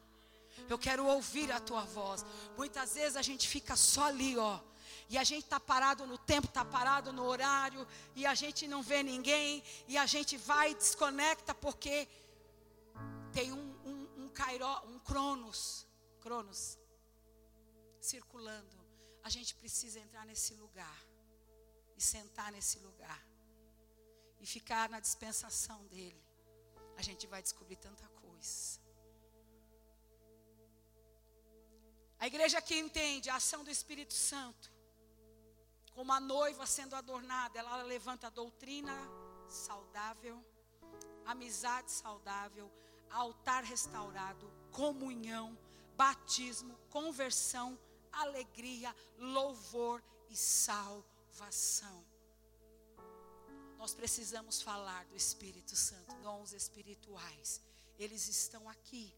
[0.68, 2.24] Eu quero ouvir a tua voz.
[2.56, 4.60] Muitas vezes a gente fica só ali, ó
[5.08, 8.82] e a gente está parado no tempo, está parado no horário, e a gente não
[8.82, 12.08] vê ninguém, e a gente vai e desconecta porque
[13.32, 15.86] tem um, um, um, Cairo, um Cronos,
[16.20, 16.78] Cronos
[18.00, 18.76] circulando.
[19.22, 20.98] a gente precisa entrar nesse lugar
[21.96, 23.20] e sentar nesse lugar
[24.40, 26.22] e ficar na dispensação dele.
[26.96, 28.80] A gente vai descobrir tanta coisa.
[32.18, 34.70] A igreja que entende a ação do Espírito Santo,
[35.94, 38.96] como a noiva sendo adornada, ela levanta a doutrina
[39.48, 40.44] saudável,
[41.24, 42.70] amizade saudável,
[43.12, 45.56] altar restaurado, comunhão,
[45.96, 47.78] batismo, conversão,
[48.10, 52.04] alegria, louvor e salvação.
[53.78, 57.60] Nós precisamos falar do Espírito Santo, dons espirituais.
[57.98, 59.12] Eles estão aqui.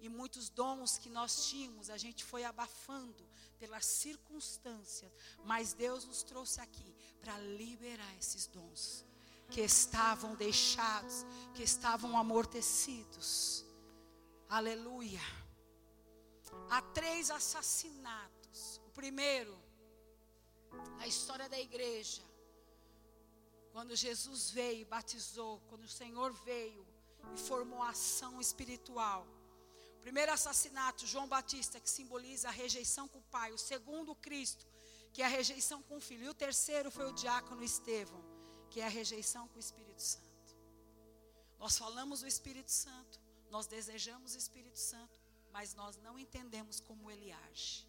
[0.00, 5.12] E muitos dons que nós tínhamos, a gente foi abafando pelas circunstâncias,
[5.44, 9.04] mas Deus nos trouxe aqui para liberar esses dons
[9.50, 13.64] que estavam deixados, que estavam amortecidos.
[14.48, 15.20] Aleluia.
[16.70, 18.80] Há três assassinatos.
[18.86, 19.56] O primeiro,
[20.98, 22.22] na história da igreja,
[23.72, 26.86] quando Jesus veio e batizou, quando o Senhor veio
[27.34, 29.26] e formou ação espiritual.
[29.98, 33.52] O primeiro assassinato, João Batista, que simboliza a rejeição com o Pai.
[33.52, 34.66] O segundo, Cristo,
[35.12, 36.24] que é a rejeição com o Filho.
[36.24, 38.22] E o terceiro foi o diácono Estevão,
[38.70, 40.30] que é a rejeição com o Espírito Santo.
[41.58, 45.18] Nós falamos do Espírito Santo, nós desejamos o Espírito Santo,
[45.52, 47.86] mas nós não entendemos como ele age.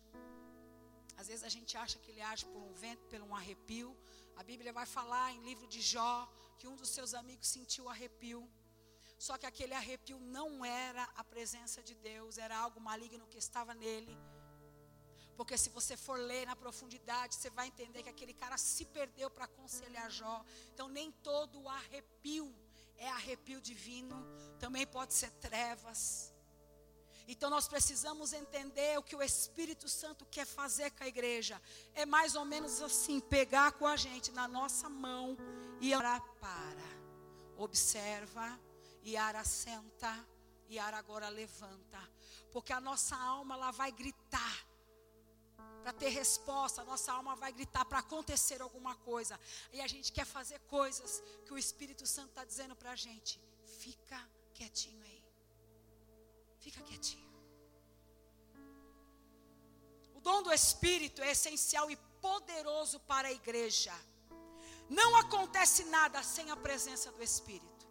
[1.21, 3.95] Às vezes a gente acha que ele age por um vento, por um arrepio.
[4.35, 8.41] A Bíblia vai falar em livro de Jó que um dos seus amigos sentiu arrepio.
[9.19, 13.75] Só que aquele arrepio não era a presença de Deus, era algo maligno que estava
[13.75, 14.17] nele.
[15.37, 19.29] Porque se você for ler na profundidade, você vai entender que aquele cara se perdeu
[19.29, 20.43] para aconselhar Jó.
[20.73, 22.53] Então nem todo arrepio
[22.97, 24.15] é arrepio divino,
[24.59, 26.31] também pode ser trevas.
[27.27, 31.59] Então nós precisamos entender o que o Espírito Santo quer fazer com a igreja.
[31.95, 35.37] É mais ou menos assim: pegar com a gente na nossa mão
[35.79, 36.91] e orar para.
[37.57, 38.59] Observa,
[39.01, 40.13] e Ara senta,
[40.69, 41.99] e agora levanta.
[42.51, 44.70] Porque a nossa alma ela vai gritar
[45.81, 49.39] para ter resposta, a nossa alma vai gritar para acontecer alguma coisa.
[49.73, 53.39] E a gente quer fazer coisas que o Espírito Santo está dizendo para a gente.
[53.79, 54.19] Fica
[54.53, 55.23] quietinho aí.
[56.59, 57.31] Fica quietinho.
[60.15, 63.93] O dom do Espírito é essencial e poderoso para a igreja.
[64.87, 67.87] Não acontece nada sem a presença do Espírito.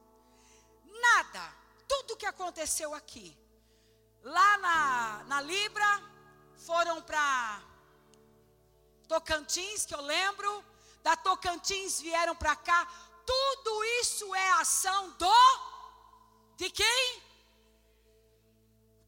[0.85, 1.44] Nada.
[1.88, 3.37] Tudo que aconteceu aqui.
[4.22, 5.90] Lá na, na Libra,
[6.59, 7.69] foram para
[9.11, 10.64] Tocantins, que eu lembro,
[11.03, 12.87] da Tocantins vieram para cá.
[13.27, 15.70] Tudo isso é ação do
[16.57, 17.23] de quem?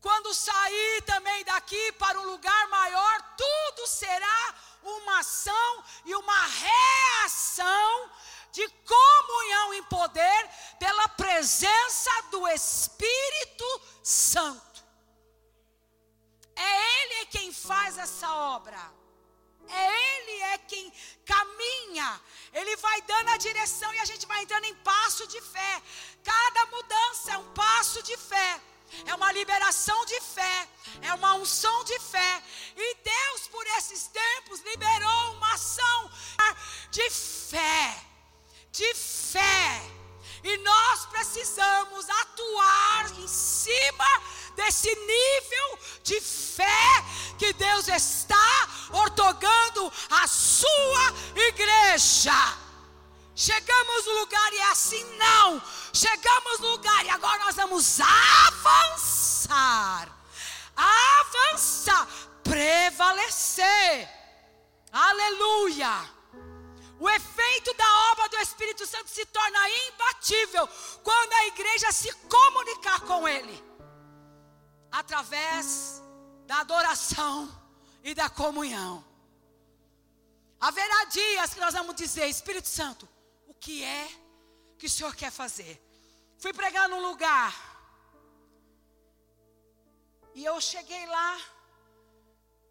[0.00, 8.10] Quando sair também daqui para um lugar maior, tudo será uma ação e uma reação
[8.50, 14.84] de comunhão em poder pela presença do Espírito Santo.
[16.56, 19.01] É Ele quem faz essa obra.
[19.68, 20.92] É Ele é quem
[21.24, 22.20] caminha.
[22.52, 25.82] Ele vai dando a direção e a gente vai entrando em passo de fé.
[26.24, 28.60] Cada mudança é um passo de fé.
[29.06, 30.68] É uma liberação de fé,
[31.00, 32.42] é uma unção de fé.
[32.76, 36.10] E Deus, por esses tempos, liberou uma ação
[36.90, 38.04] de fé.
[38.70, 39.82] De fé.
[40.44, 44.22] E nós precisamos atuar em cima
[44.56, 47.04] desse nível de fé
[47.38, 52.32] que Deus está ortogando a sua igreja.
[53.34, 55.62] Chegamos no lugar e é assim, não.
[55.92, 60.08] Chegamos no lugar e agora nós vamos avançar.
[60.76, 62.06] Avançar,
[62.44, 64.08] prevalecer.
[64.92, 66.10] Aleluia.
[67.00, 70.68] O efeito da obra do Espírito Santo se torna imbatível
[71.02, 73.71] quando a igreja se comunicar com Ele
[74.92, 76.02] através
[76.46, 77.48] da adoração
[78.04, 79.04] e da comunhão.
[80.60, 83.08] Haverá dias que nós vamos dizer, Espírito Santo,
[83.48, 84.08] o que é
[84.78, 85.74] que o Senhor quer fazer?
[86.38, 87.52] Fui pregar num lugar.
[90.34, 91.38] E eu cheguei lá.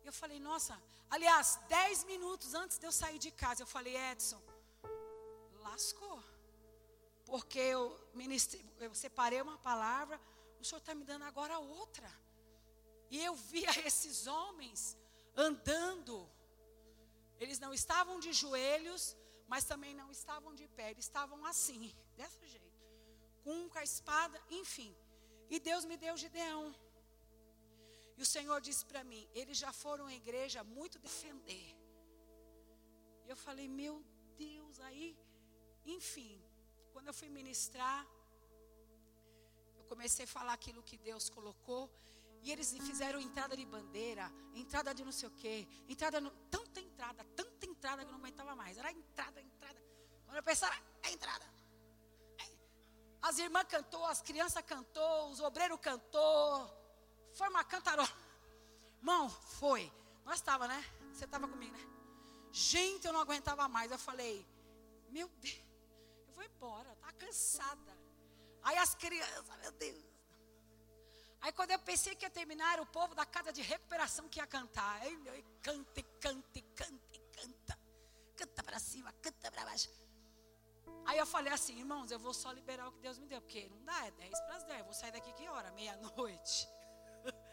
[0.04, 4.42] Eu falei, nossa, aliás, dez minutos antes de eu sair de casa, eu falei, Edson,
[5.60, 6.24] lascou.
[7.26, 10.20] Porque eu, ministrei, eu separei uma palavra,
[10.62, 12.10] o Senhor está me dando agora outra.
[13.10, 14.98] E eu via esses homens
[15.36, 16.30] andando.
[17.40, 20.92] Eles não estavam de joelhos, mas também não estavam de pé.
[20.92, 22.80] Eles estavam assim, desse jeito.
[23.44, 24.96] Com, com a espada, enfim.
[25.50, 26.64] E Deus me deu Gideão.
[28.18, 31.70] E o Senhor disse para mim: eles já foram à igreja muito defender.
[33.26, 33.96] E eu falei, meu
[34.38, 35.18] Deus, aí,
[35.86, 36.34] enfim,
[36.94, 38.00] quando eu fui ministrar,
[39.92, 41.84] comecei a falar aquilo que Deus colocou.
[42.44, 44.26] E eles fizeram entrada de bandeira,
[44.56, 48.20] entrada de não sei o quê, entrada, no, tanta entrada, tanta entrada que eu não
[48.20, 48.78] aguentava mais.
[48.78, 49.80] Era entrada, entrada.
[50.26, 51.46] Quando eu pensava, é entrada.
[52.40, 52.48] É.
[53.22, 56.48] As irmãs cantou, as crianças cantou, os obreiros cantou.
[57.34, 58.10] Foi uma cantarola.
[58.98, 59.92] Irmão, foi.
[60.26, 60.84] Nós estava, né?
[61.14, 61.88] Você estava comigo, né?
[62.52, 63.92] Gente, eu não aguentava mais.
[63.92, 64.48] Eu falei,
[65.10, 65.64] meu Deus,
[66.28, 68.01] eu vou embora, tá cansada.
[68.64, 70.12] Aí as crianças, meu Deus.
[71.42, 74.40] Aí quando eu pensei que ia terminar, era o povo da casa de recuperação que
[74.40, 75.02] ia cantar.
[75.02, 77.80] Aí, eu, canta, canta, canta, canta.
[78.36, 79.90] Canta para cima, canta para baixo.
[81.06, 83.68] Aí eu falei assim, irmãos, eu vou só liberar o que Deus me deu, porque
[83.70, 84.80] não dá, é 10 para as 10.
[84.80, 85.72] Eu vou sair daqui que hora?
[85.72, 86.68] Meia-noite.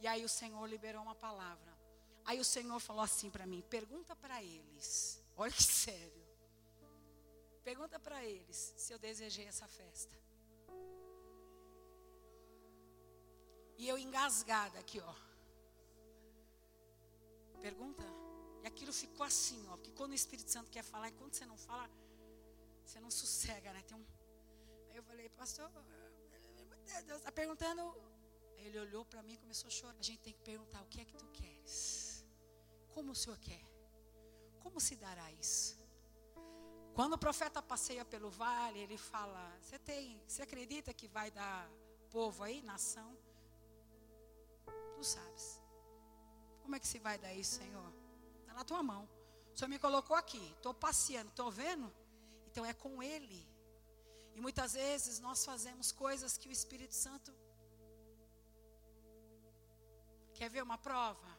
[0.00, 1.76] E aí o Senhor liberou uma palavra.
[2.24, 5.20] Aí o Senhor falou assim para mim: pergunta para eles.
[5.36, 6.17] Olha que sério.
[7.68, 10.16] Pergunta para eles se eu desejei essa festa.
[13.80, 15.14] E eu engasgada aqui, ó.
[17.66, 18.06] Pergunta.
[18.62, 19.76] E aquilo ficou assim, ó.
[19.76, 21.90] Porque quando o Espírito Santo quer falar, e quando você não fala,
[22.86, 23.82] você não sossega, né?
[23.82, 24.06] Tem um.
[24.88, 25.70] Aí eu falei, pastor,
[27.06, 27.82] Deus está perguntando.
[28.56, 29.98] Aí ele olhou para mim e começou a chorar.
[29.98, 32.24] A gente tem que perguntar: o que é que tu queres?
[32.94, 33.64] Como o Senhor quer?
[34.62, 35.87] Como se dará isso?
[36.98, 41.70] Quando o profeta passeia pelo vale, ele fala: Você tem, você acredita que vai dar
[42.10, 43.16] povo aí, nação?
[44.96, 45.62] Tu sabes.
[46.62, 47.92] Como é que se vai dar isso, Senhor?
[48.40, 49.08] Está na tua mão.
[49.54, 50.44] O Senhor me colocou aqui.
[50.56, 51.88] Estou passeando, estou vendo?
[52.48, 53.46] Então é com Ele.
[54.34, 57.32] E muitas vezes nós fazemos coisas que o Espírito Santo
[60.34, 61.30] quer ver uma prova.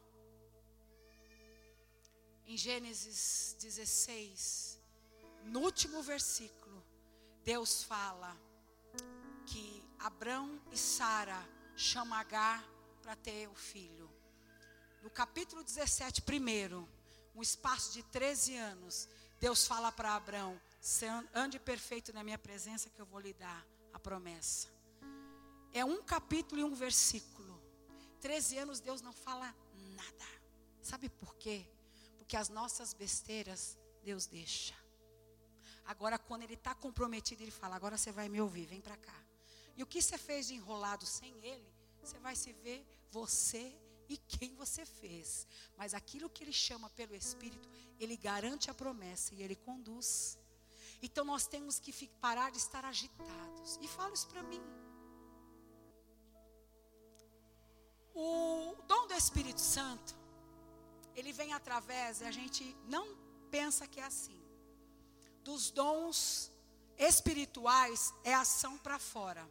[2.45, 4.78] Em Gênesis 16,
[5.45, 6.83] no último versículo,
[7.43, 8.35] Deus fala
[9.45, 11.43] que Abrão e Sara
[11.75, 12.63] chamam Agar
[13.01, 14.09] para ter o filho.
[15.01, 16.87] No capítulo 17, primeiro,
[17.35, 19.07] um espaço de 13 anos,
[19.39, 20.59] Deus fala para Abraão:
[21.33, 24.67] ande perfeito na minha presença, que eu vou lhe dar a promessa.
[25.73, 27.59] É um capítulo e um versículo.
[28.19, 29.55] 13 anos Deus não fala
[29.95, 30.25] nada.
[30.81, 31.65] Sabe por quê?
[32.17, 34.75] Porque as nossas besteiras Deus deixa.
[35.93, 39.19] Agora, quando Ele está comprometido, Ele fala: agora você vai me ouvir, vem para cá.
[39.75, 41.67] E o que você fez de enrolado sem Ele,
[41.99, 43.75] você vai se ver você
[44.07, 45.47] e quem você fez.
[45.75, 47.67] Mas aquilo que Ele chama pelo Espírito,
[47.99, 50.37] Ele garante a promessa e Ele conduz.
[51.01, 51.91] Então nós temos que
[52.25, 53.79] parar de estar agitados.
[53.81, 54.61] E fala isso para mim.
[58.13, 60.15] O dom do Espírito Santo,
[61.15, 63.05] ele vem através, a gente não
[63.49, 64.38] pensa que é assim.
[65.49, 66.51] Dos dons
[66.95, 69.49] espirituais é ação para fora.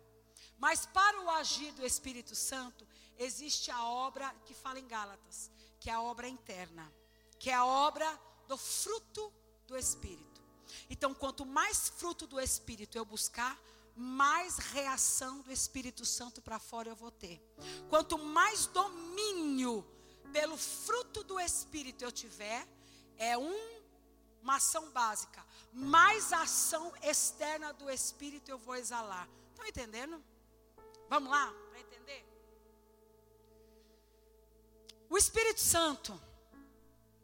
[0.56, 2.86] Mas para o agir do Espírito Santo,
[3.18, 6.88] existe a obra que fala em Gálatas, que é a obra interna,
[7.36, 8.08] que é a obra
[8.46, 9.32] do fruto
[9.66, 10.40] do Espírito.
[10.88, 13.58] Então, quanto mais fruto do Espírito eu buscar,
[13.96, 17.42] mais reação do Espírito Santo para fora eu vou ter.
[17.90, 19.84] Quanto mais domínio
[20.32, 22.68] pelo fruto do Espírito eu tiver,
[23.16, 23.82] é um,
[24.40, 25.47] uma ação básica.
[25.78, 29.28] Mais ação externa do Espírito eu vou exalar.
[29.50, 30.22] Estão entendendo?
[31.08, 32.26] Vamos lá, para entender?
[35.08, 36.20] O Espírito Santo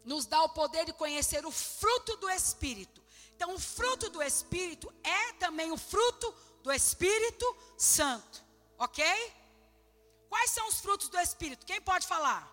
[0.05, 3.03] nos dá o poder de conhecer o fruto do Espírito.
[3.35, 6.33] Então, o fruto do Espírito é também o fruto
[6.63, 8.45] do Espírito Santo.
[8.79, 9.05] Ok?
[10.29, 11.67] Quais são os frutos do Espírito?
[11.67, 12.49] Quem pode falar?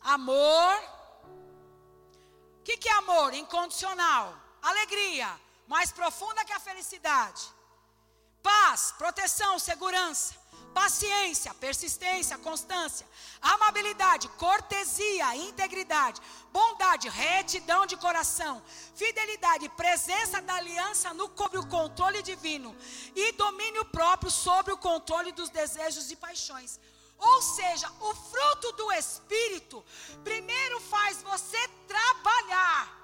[0.00, 0.95] Amor.
[2.66, 3.32] Que, que é amor?
[3.42, 4.24] Incondicional.
[4.70, 5.28] Alegria.
[5.74, 7.42] Mais profunda que a felicidade.
[8.42, 10.34] Paz, proteção, segurança
[10.76, 13.06] paciência, persistência, constância,
[13.40, 16.20] amabilidade, cortesia, integridade,
[16.52, 18.62] bondade, retidão de coração,
[18.94, 22.76] fidelidade, presença da aliança no sobre o controle divino
[23.14, 26.78] e domínio próprio sobre o controle dos desejos e paixões.
[27.18, 29.84] Ou seja, o fruto do espírito
[30.22, 32.96] primeiro faz você trabalhar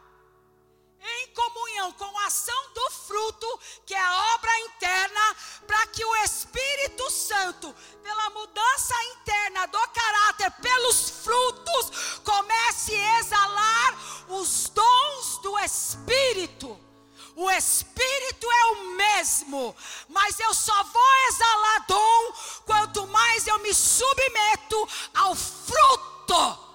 [1.04, 5.36] em comunhão com a ação do fruto, que é a obra interna,
[5.66, 13.98] para que o Espírito Santo, pela mudança interna do caráter, pelos frutos, comece a exalar
[14.28, 16.91] os dons do Espírito.
[17.35, 19.74] O Espírito é o mesmo,
[20.09, 22.33] mas eu só vou exalar dom
[22.66, 26.72] quanto mais eu me submeto ao fruto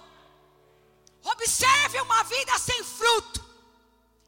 [1.31, 3.45] Observe uma vida sem fruto.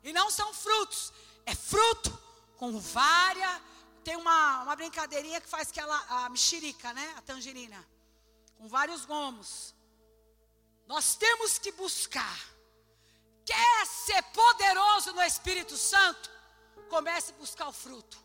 [0.03, 1.13] E não são frutos,
[1.45, 2.11] é fruto
[2.57, 3.61] com várias.
[4.03, 7.13] Tem uma, uma brincadeirinha que faz aquela a mexerica, né?
[7.17, 7.87] A tangerina.
[8.57, 9.73] Com vários gomos.
[10.87, 12.37] Nós temos que buscar.
[13.49, 16.29] Quer ser poderoso no Espírito Santo?
[16.93, 18.17] Comece a buscar o fruto.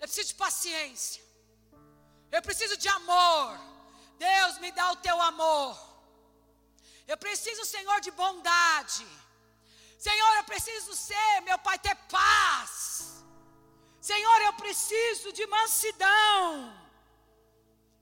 [0.00, 1.22] Eu preciso de paciência.
[2.36, 3.46] Eu preciso de amor.
[4.26, 5.72] Deus me dá o teu amor.
[7.06, 9.06] Eu preciso, Senhor, de bondade.
[10.06, 13.22] Senhor, eu preciso ser, meu Pai, ter paz.
[14.10, 16.44] Senhor, eu preciso de mansidão.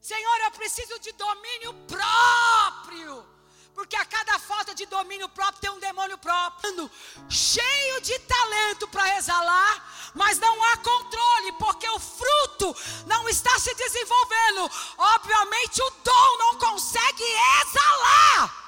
[0.00, 3.35] Senhor, eu preciso de domínio próprio.
[3.76, 6.90] Porque a cada falta de domínio próprio tem um demônio próprio.
[7.28, 12.74] Cheio de talento para exalar, mas não há controle, porque o fruto
[13.06, 14.70] não está se desenvolvendo.
[14.96, 18.66] Obviamente, o dom não consegue exalar.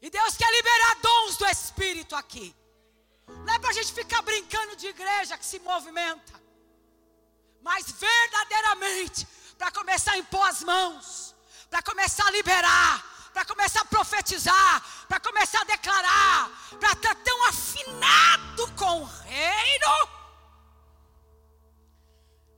[0.00, 2.56] E Deus quer liberar dons do Espírito aqui.
[3.44, 6.42] Não é para a gente ficar brincando de igreja que se movimenta,
[7.60, 11.34] mas verdadeiramente para começar a impor as mãos,
[11.70, 17.44] para começar a liberar, para começar a profetizar, para começar a declarar, para estar tão
[17.46, 20.08] afinado com o reino,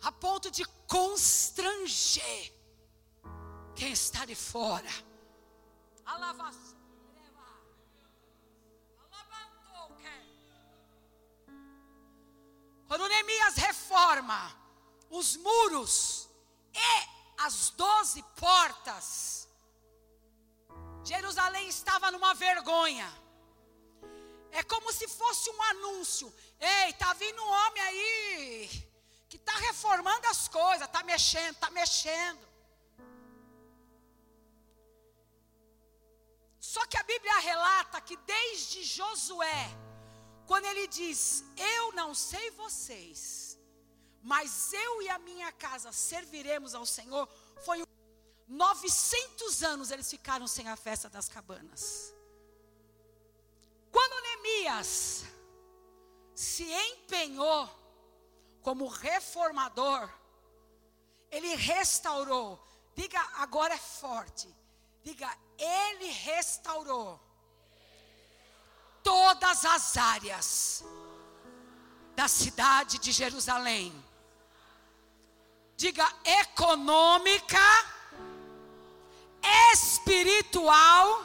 [0.03, 2.53] a ponto de constranger
[3.75, 4.91] quem está de fora.
[6.05, 6.79] A lavação.
[12.89, 14.51] Quando Neemias reforma
[15.11, 16.28] os muros
[16.79, 17.09] e
[17.47, 19.49] as doze portas,
[21.05, 23.09] Jerusalém estava numa vergonha.
[24.51, 26.33] É como se fosse um anúncio.
[26.59, 28.91] Ei, tá vindo um homem aí
[29.29, 32.49] que está reformando as coisas, está mexendo, está mexendo.
[36.59, 39.61] Só que a Bíblia relata que desde Josué
[40.49, 43.48] quando ele diz: Eu não sei vocês,
[44.29, 47.27] mas eu e a minha casa serviremos ao Senhor,
[47.65, 47.83] foi
[48.47, 52.15] 900 anos eles ficaram sem a festa das cabanas.
[53.91, 55.25] Quando Neemias
[56.35, 57.71] se empenhou
[58.61, 60.13] como reformador,
[61.31, 62.63] ele restaurou.
[62.95, 64.55] Diga, agora é forte.
[65.03, 67.19] Diga, ele restaurou
[69.03, 70.85] todas as áreas
[72.15, 74.07] da cidade de Jerusalém.
[75.79, 77.57] Diga econômica,
[79.73, 81.25] espiritual,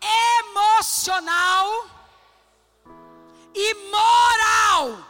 [0.00, 1.90] emocional
[3.52, 5.04] e moral.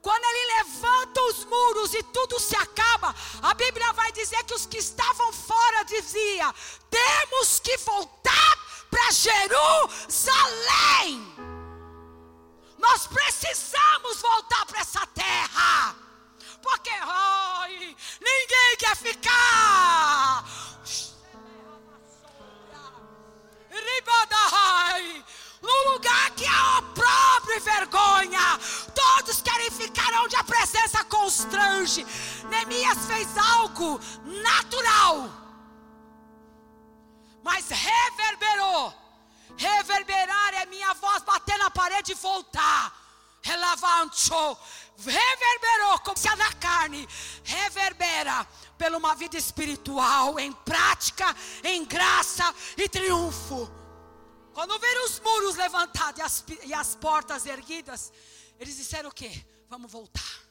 [0.00, 4.64] Quando ele levanta os muros e tudo se acaba, a Bíblia vai dizer que os
[4.64, 6.54] que estavam fora diziam:
[6.88, 8.56] temos que voltar
[8.90, 10.32] para Jerusalém.
[12.78, 16.01] Nós precisamos voltar para essa terra.
[16.62, 20.44] Porque ai, ninguém quer ficar.
[25.62, 28.58] No lugar que há opróbrio e vergonha.
[28.94, 32.04] Todos querem ficar onde a presença constrange.
[32.50, 35.42] Neemias fez algo natural
[37.42, 38.94] mas reverberou.
[39.56, 43.00] Reverberar é minha voz bater na parede e voltar.
[43.42, 44.58] Relavantou,
[44.98, 47.08] reverberou como se na carne,
[47.44, 48.46] reverbera
[48.78, 51.34] pela uma vida espiritual, em prática,
[51.64, 53.70] em graça e triunfo.
[54.52, 58.12] Quando viram os muros levantados e as, e as portas erguidas,
[58.58, 59.44] eles disseram o quê?
[59.68, 60.42] Vamos voltar.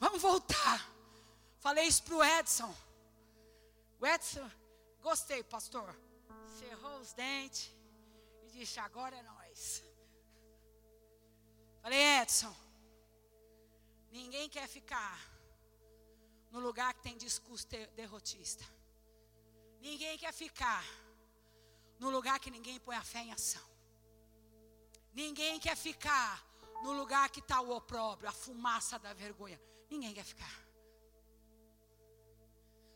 [0.00, 0.90] Vamos voltar.
[1.60, 2.74] Falei isso para o Edson.
[4.00, 4.50] O Edson,
[5.00, 5.94] gostei, pastor.
[6.58, 7.70] Cerrou os dentes
[8.42, 9.41] e disse: agora é nós.
[11.82, 12.54] Falei, Edson,
[14.10, 15.18] ninguém quer ficar
[16.52, 17.66] no lugar que tem discurso
[17.96, 18.64] derrotista.
[19.80, 20.84] Ninguém quer ficar
[21.98, 23.66] no lugar que ninguém põe a fé em ação.
[25.12, 26.32] Ninguém quer ficar
[26.84, 29.60] no lugar que está o opróbrio, a fumaça da vergonha.
[29.90, 30.56] Ninguém quer ficar.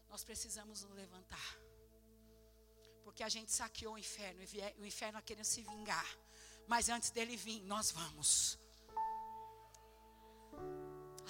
[0.09, 1.59] Nós precisamos nos levantar.
[3.03, 4.43] Porque a gente saqueou o inferno.
[4.43, 6.07] E o inferno querendo se vingar.
[6.67, 8.59] Mas antes dele vir, nós vamos.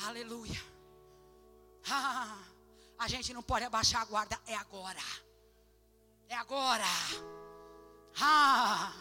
[0.04, 0.60] Aleluia.
[1.90, 2.38] Ah,
[2.98, 4.38] a gente não pode abaixar a guarda.
[4.46, 5.00] É agora.
[6.28, 6.84] É agora.
[8.20, 8.92] Ah,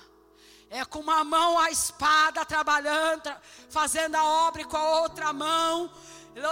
[0.70, 3.34] é com uma mão a espada trabalhando,
[3.70, 5.91] fazendo a obra e com a outra mão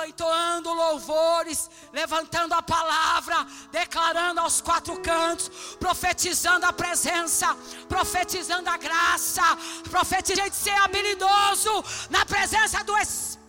[0.07, 3.35] entoando louvores, levantando a palavra,
[3.69, 7.53] declarando aos quatro cantos, profetizando a presença,
[7.89, 9.43] profetizando a graça,
[9.89, 13.42] profetizando de ser habilidoso na presença do Espírito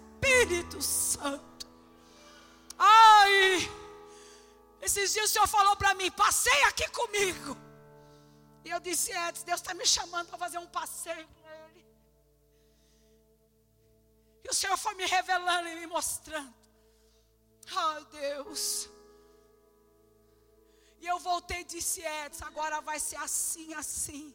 [0.83, 1.67] Santo.
[2.79, 3.71] Ai,
[4.81, 7.57] esses dias o Senhor falou para mim: passei aqui comigo.
[8.65, 11.87] E eu disse: Edson, Deus está me chamando para fazer um passeio com Ele.
[14.45, 16.55] E o Senhor foi me revelando e me mostrando.
[17.75, 18.89] Ai, Deus.
[21.01, 24.35] E eu voltei e disse: Edson, agora vai ser assim, assim.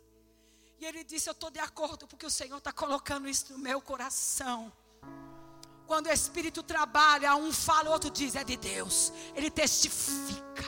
[0.80, 3.82] E ele disse: Eu estou de acordo, porque o Senhor está colocando isso no meu
[3.82, 4.72] coração.
[5.90, 9.12] Quando o Espírito trabalha, um fala, o outro diz: É de Deus.
[9.34, 10.68] Ele testifica.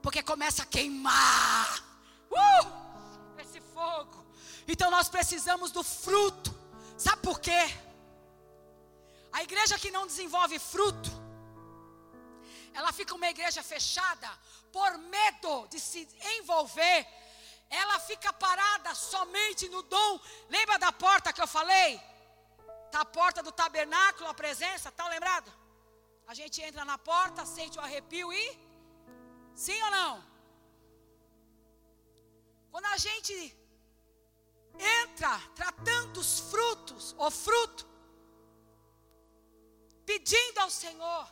[0.00, 1.84] Porque começa a queimar.
[2.30, 3.40] Uh!
[3.42, 4.24] Esse fogo.
[4.68, 6.54] Então nós precisamos do fruto.
[6.96, 7.62] Sabe por quê?
[9.32, 11.10] A igreja que não desenvolve fruto,
[12.72, 14.30] ela fica uma igreja fechada
[14.72, 16.08] por medo de se
[16.38, 17.04] envolver.
[17.68, 20.20] Ela fica parada somente no dom.
[20.48, 22.00] Lembra da porta que eu falei?
[23.02, 25.52] A porta do tabernáculo, a presença, tá lembrado?
[26.26, 28.44] A gente entra na porta, sente o arrepio e
[29.54, 30.24] sim ou não?
[32.70, 33.34] Quando a gente
[35.02, 37.86] entra tratando os frutos, o fruto,
[40.04, 41.24] pedindo ao Senhor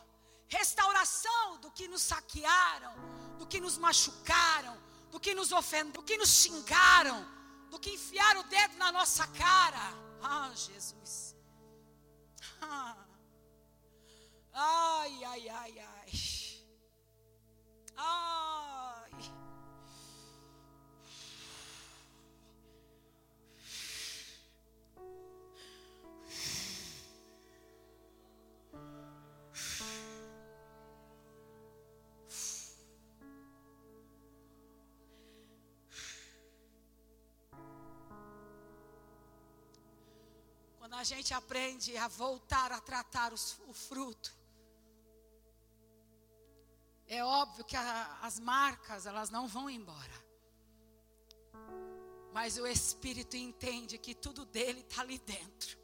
[0.47, 2.93] restauração do que nos saquearam,
[3.39, 4.77] do que nos machucaram,
[5.11, 7.25] do que nos ofenderam, do que nos xingaram,
[7.71, 9.85] do que enfiaram o dedo na nossa cara.
[10.21, 11.24] Ah, Jesus.
[12.67, 12.95] Ah.
[14.57, 16.11] Ai, ai, ai, ai.
[17.97, 18.84] Ai.
[41.05, 44.35] Gente aprende a voltar a tratar os, o fruto,
[47.07, 50.25] é óbvio que a, as marcas elas não vão embora.
[52.33, 55.77] Mas o Espírito entende que tudo dele está ali dentro.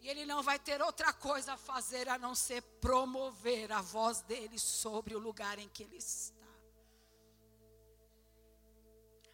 [0.00, 4.22] E ele não vai ter outra coisa a fazer a não ser promover a voz
[4.22, 6.34] dele sobre o lugar em que ele está.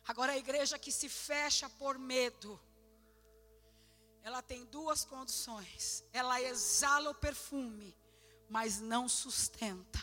[0.07, 2.61] Agora, a igreja que se fecha por medo,
[4.25, 6.03] ela tem duas condições.
[6.11, 7.95] Ela exala o perfume,
[8.49, 10.03] mas não sustenta.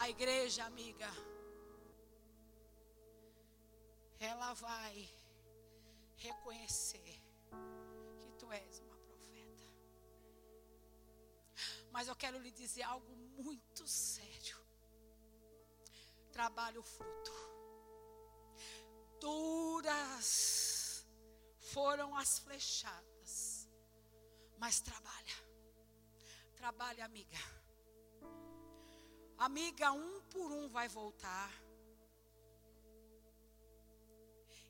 [0.00, 1.08] A igreja, amiga,
[4.18, 5.08] ela vai
[6.16, 7.22] reconhecer
[8.18, 8.93] que tu és uma
[11.94, 14.58] mas eu quero lhe dizer algo muito sério.
[16.32, 17.32] Trabalhe o fruto.
[19.20, 21.06] Duras
[21.72, 23.68] foram as flechadas,
[24.58, 25.36] mas trabalha.
[26.56, 27.38] Trabalha, amiga.
[29.38, 31.52] Amiga, um por um vai voltar.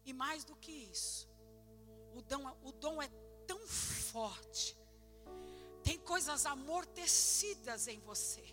[0.04, 1.26] E mais do que isso,
[2.12, 3.08] o dom, o dom é
[3.46, 4.76] tão forte
[5.84, 8.44] tem coisas amortecidas em você.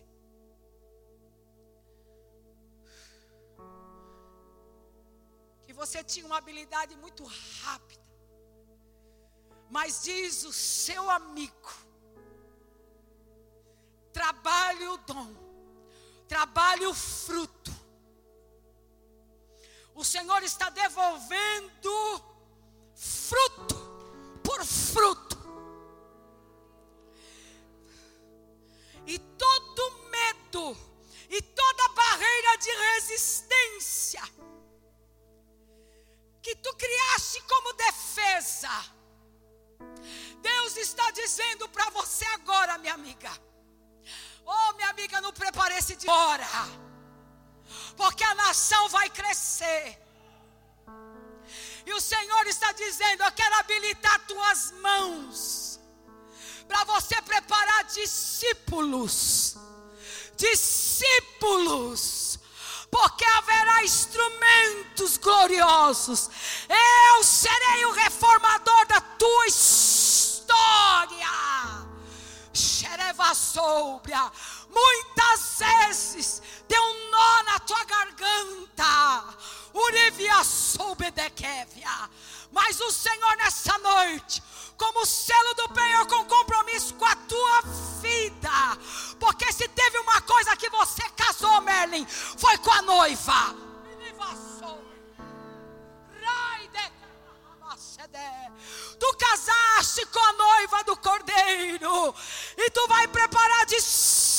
[5.65, 8.01] Que você tinha uma habilidade muito rápida.
[9.69, 11.71] Mas diz o seu amigo:
[14.11, 15.33] trabalhe o dom,
[16.27, 17.71] trabalhe o fruto.
[19.95, 21.91] O Senhor está devolvendo
[22.93, 23.75] fruto
[24.43, 25.40] por fruto.
[29.05, 30.77] E todo medo
[31.29, 34.21] e toda barreira de resistência
[36.41, 38.69] que tu criaste como defesa.
[40.41, 43.31] Deus está dizendo para você agora, minha amiga.
[44.45, 46.47] Oh, minha amiga, não prepare esse de hora.
[47.95, 49.97] Porque a nação vai crescer.
[51.85, 55.79] E o Senhor está dizendo: Eu quero habilitar tuas mãos
[56.71, 59.57] para você preparar discípulos.
[60.37, 62.39] Discípulos.
[62.89, 66.29] Porque haverá instrumentos gloriosos.
[66.69, 71.27] Eu serei o reformador da tua história.
[72.53, 74.31] xereva sóbria.
[74.69, 79.25] Muitas vezes deu um nó na tua garganta.
[79.73, 82.09] Urivia soubedequevia.
[82.51, 84.41] Mas o Senhor nessa noite,
[84.81, 87.61] como selo do penhor com compromisso com a tua
[88.01, 88.49] vida.
[89.19, 93.55] Porque se teve uma coisa que você casou, Merlin, foi com a noiva.
[98.99, 102.15] Tu casaste com a noiva do cordeiro,
[102.57, 103.65] e tu vai preparar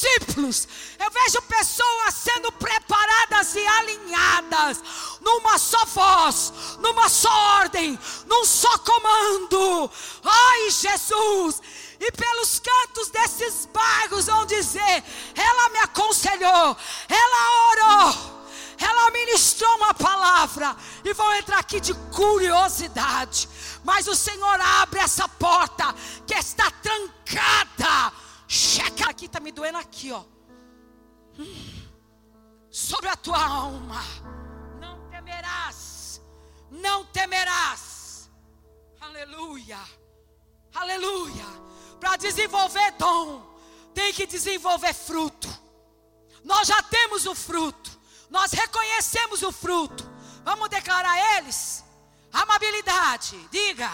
[0.02, 0.68] discípulos.
[0.98, 4.82] Eu vejo pessoas sendo preparadas e alinhadas,
[5.20, 9.90] numa só voz, numa só ordem, num só comando.
[10.24, 11.62] Ai, Jesus!
[12.00, 16.76] E pelos cantos desses bairros vão dizer: ela me aconselhou,
[17.08, 18.42] ela orou
[18.84, 23.48] ela ministrou uma palavra e vão entrar aqui de curiosidade.
[23.84, 25.94] Mas o Senhor abre essa porta
[26.26, 28.12] que está trancada.
[28.52, 30.22] Checa aqui, está me doendo aqui, ó.
[31.38, 31.88] Hum.
[32.70, 34.02] Sobre a tua alma.
[34.78, 36.20] Não temerás.
[36.70, 38.30] Não temerás.
[39.00, 39.78] Aleluia.
[40.74, 41.46] Aleluia.
[41.98, 43.42] Para desenvolver dom,
[43.94, 45.48] tem que desenvolver fruto.
[46.44, 47.98] Nós já temos o fruto.
[48.28, 50.04] Nós reconhecemos o fruto.
[50.44, 51.82] Vamos declarar eles?
[52.30, 53.90] Amabilidade, diga.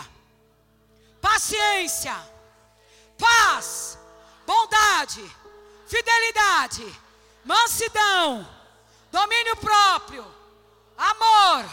[1.21, 2.17] Paciência,
[3.17, 3.98] paz,
[4.49, 5.23] bondade,
[5.87, 6.87] fidelidade,
[7.45, 8.49] mansidão,
[9.13, 10.25] domínio próprio,
[10.97, 11.67] amor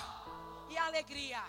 [0.70, 1.42] e alegria.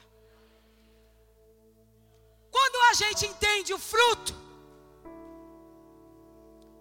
[2.49, 4.33] Quando a gente entende o fruto,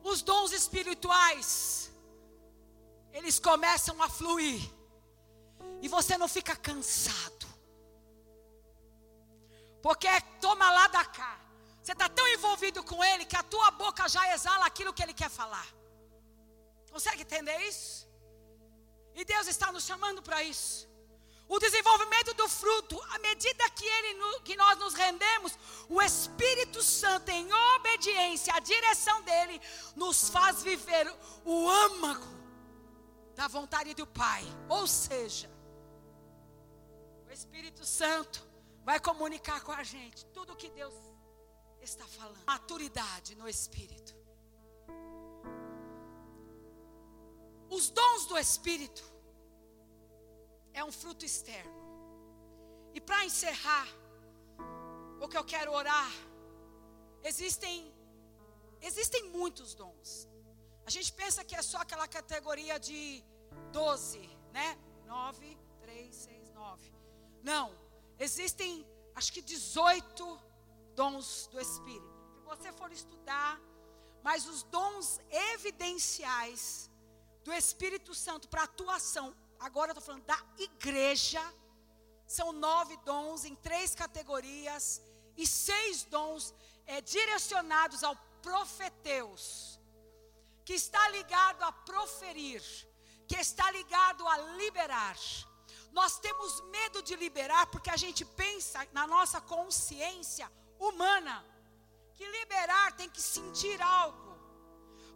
[0.04, 1.92] os dons espirituais
[3.12, 4.62] eles começam a fluir.
[5.82, 7.48] E você não fica cansado.
[9.82, 10.08] Porque
[10.40, 11.45] toma lá da cá.
[11.86, 15.14] Você está tão envolvido com ele que a tua boca já exala aquilo que ele
[15.14, 15.68] quer falar.
[16.92, 18.10] Consegue entender isso?
[19.14, 20.90] E Deus está nos chamando para isso.
[21.48, 25.56] O desenvolvimento do fruto, à medida que, ele, que nós nos rendemos,
[25.88, 29.62] o Espírito Santo, em obediência à direção dele,
[29.96, 31.06] nos faz viver
[31.44, 32.26] o âmago
[33.36, 34.44] da vontade do Pai.
[34.70, 35.52] Ou seja,
[37.28, 38.44] o Espírito Santo
[38.84, 40.96] vai comunicar com a gente tudo que Deus
[41.86, 42.44] está falando.
[42.46, 44.14] Maturidade no Espírito.
[47.70, 49.04] Os dons do Espírito
[50.74, 51.84] é um fruto externo.
[52.94, 53.88] E para encerrar,
[55.22, 56.12] o que eu quero orar,
[57.24, 57.94] existem
[58.82, 60.30] existem muitos dons.
[60.86, 63.24] A gente pensa que é só aquela categoria de
[63.72, 64.20] 12,
[64.54, 64.78] né?
[65.06, 66.94] 9, 3, 6, 9.
[67.44, 67.76] Não,
[68.20, 70.40] existem acho que 18
[70.96, 72.16] dons do Espírito.
[72.40, 73.60] Se você for estudar,
[74.24, 75.20] mas os dons
[75.54, 76.90] evidenciais
[77.44, 81.42] do Espírito Santo para atuação, agora eu estou falando da igreja,
[82.26, 85.02] são nove dons em três categorias
[85.38, 86.54] e seis dons
[86.88, 89.80] é, direcionados ao profeteus
[90.64, 92.64] que está ligado a proferir,
[93.28, 95.18] que está ligado a liberar.
[95.92, 100.52] Nós temos medo de liberar porque a gente pensa na nossa consciência
[100.90, 101.44] humana
[102.16, 104.26] que liberar tem que sentir algo.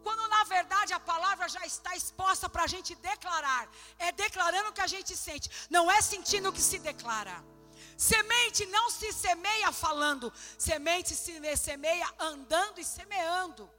[0.04, 4.74] Quando na verdade a palavra já está exposta para a gente declarar, é declarando o
[4.74, 7.44] que a gente sente, não é sentindo o que se declara.
[7.98, 13.70] Semente não se semeia falando, semente se semeia andando e semeando.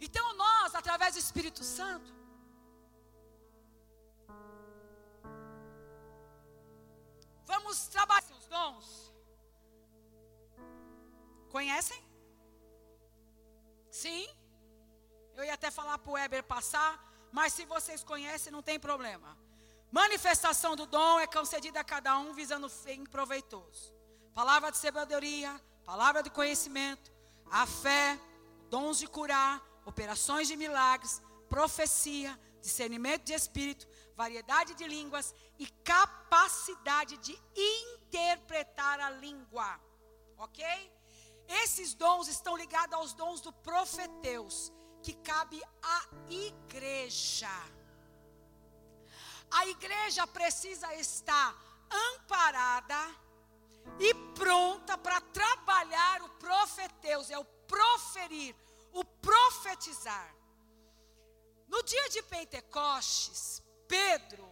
[0.00, 2.12] Então nós, através do Espírito Santo,
[7.46, 9.07] vamos trabalhar os dons.
[11.50, 12.02] Conhecem?
[13.90, 14.28] Sim?
[15.34, 16.90] Eu ia até falar para o Weber passar,
[17.32, 19.36] mas se vocês conhecem, não tem problema.
[19.90, 23.94] Manifestação do dom é concedida a cada um visando fim proveitoso.
[24.34, 27.10] Palavra de sabedoria, palavra de conhecimento,
[27.50, 28.18] a fé,
[28.68, 37.16] dons de curar, operações de milagres, profecia, discernimento de espírito, variedade de línguas e capacidade
[37.18, 39.80] de interpretar a língua.
[40.36, 40.64] Ok?
[41.48, 44.70] Esses dons estão ligados aos dons do profeteus,
[45.02, 47.50] que cabe à igreja.
[49.50, 51.56] A igreja precisa estar
[51.90, 53.16] amparada
[53.98, 58.54] e pronta para trabalhar o profeteus, é o proferir,
[58.92, 60.34] o profetizar.
[61.66, 64.46] No dia de Pentecostes, Pedro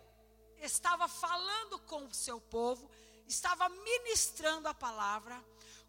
[0.58, 2.90] estava falando com o seu povo,
[3.26, 5.42] estava ministrando a palavra,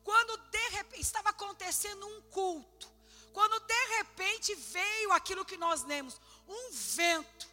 [0.08, 2.89] quando de repente estava acontecendo um culto,
[3.34, 6.16] quando de repente veio aquilo que nós lemos,
[6.47, 7.45] um vento,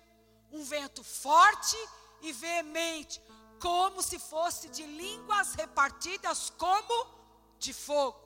[0.52, 1.76] um vento forte
[2.22, 3.20] e veemente,
[3.60, 6.94] como se fosse de línguas repartidas como
[7.58, 8.20] de fogo.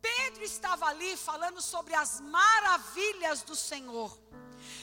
[0.00, 4.16] Pedro estava ali falando sobre as maravilhas do Senhor.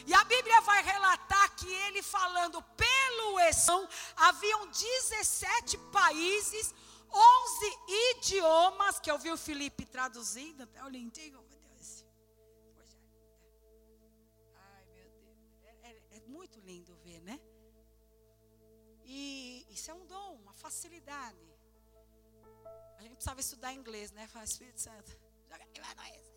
[0.06, 3.88] E a Bíblia vai relatar que ele falando pelo Essão,
[4.18, 6.76] haviam 17 países,
[7.12, 7.80] 11
[8.12, 12.06] idiomas, que eu vi o Felipe traduzindo, até o lindinho, meu Deus.
[14.56, 15.36] Ai, meu Deus.
[15.64, 17.40] É, é, é muito lindo ver, né?
[19.06, 21.38] E isso é um dom, uma facilidade.
[22.98, 24.28] A gente precisava estudar inglês, né?
[24.28, 26.30] Fala, Espírito Santo, joga aqui pra nós.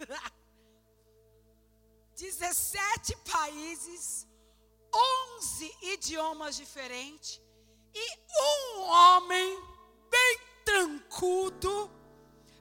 [2.16, 4.26] 17 países,
[4.94, 7.40] 11 idiomas diferentes
[7.94, 9.62] e um homem
[10.10, 11.90] bem trancudo,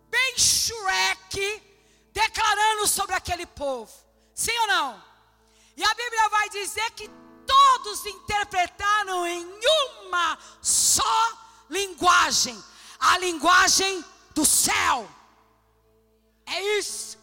[0.10, 1.62] bem Shrek,
[2.12, 3.92] declarando sobre aquele povo.
[4.34, 5.04] Sim ou não?
[5.76, 7.10] E a Bíblia vai dizer que
[7.46, 9.46] todos interpretaram em
[10.08, 11.38] uma só
[11.70, 12.62] linguagem
[13.00, 14.04] a linguagem
[14.36, 15.10] do céu.
[16.46, 17.18] É isso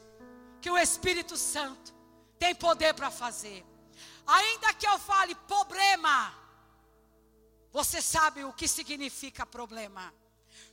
[0.61, 1.95] que o Espírito Santo
[2.39, 3.65] tem poder para fazer.
[4.27, 6.35] Ainda que eu fale problema,
[7.73, 10.13] você sabe o que significa problema.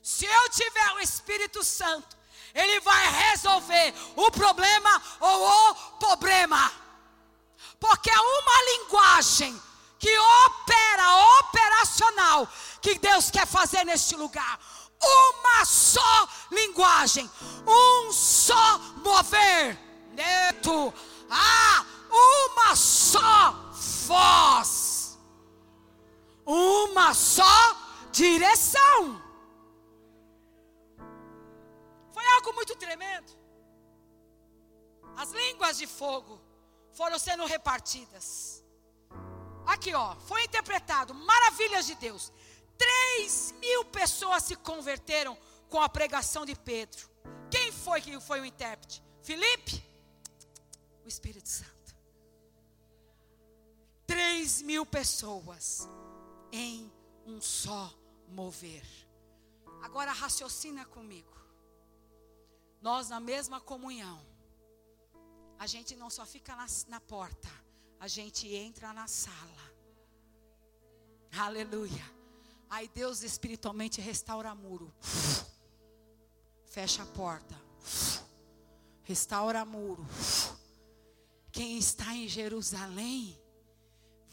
[0.02, 2.18] Se eu tiver o Espírito Santo,
[2.54, 6.72] ele vai resolver o problema ou o problema.
[7.80, 9.62] Porque é uma linguagem
[10.00, 12.48] que opera, operacional,
[12.82, 14.60] que Deus quer fazer neste lugar
[15.04, 17.30] uma só linguagem,
[17.68, 19.78] um só mover.
[20.14, 20.94] Neto,
[21.30, 23.52] ah, uma só
[24.06, 25.18] voz,
[26.46, 27.76] uma só
[28.12, 29.22] direção.
[32.14, 33.32] Foi algo muito tremendo.
[35.18, 36.40] As línguas de fogo
[36.94, 38.64] foram sendo repartidas.
[39.66, 42.32] Aqui, ó, foi interpretado maravilhas de Deus.
[42.78, 45.38] Três mil pessoas se converteram
[45.70, 47.10] com a pregação de Pedro.
[47.50, 49.04] Quem foi que foi o intérprete?
[49.22, 49.84] Felipe?
[51.04, 51.73] O Espírito Santo.
[54.14, 55.90] Três mil pessoas
[56.52, 56.92] em
[57.26, 57.92] um só
[58.28, 58.86] mover.
[59.82, 61.36] Agora raciocina comigo.
[62.80, 64.24] Nós na mesma comunhão.
[65.58, 67.50] A gente não só fica na, na porta,
[68.00, 69.74] a gente entra na sala.
[71.36, 72.06] Aleluia.
[72.70, 74.94] Aí Deus espiritualmente restaura muro.
[76.68, 77.60] Fecha a porta.
[79.02, 80.06] Restaura muro.
[81.52, 83.42] Quem está em Jerusalém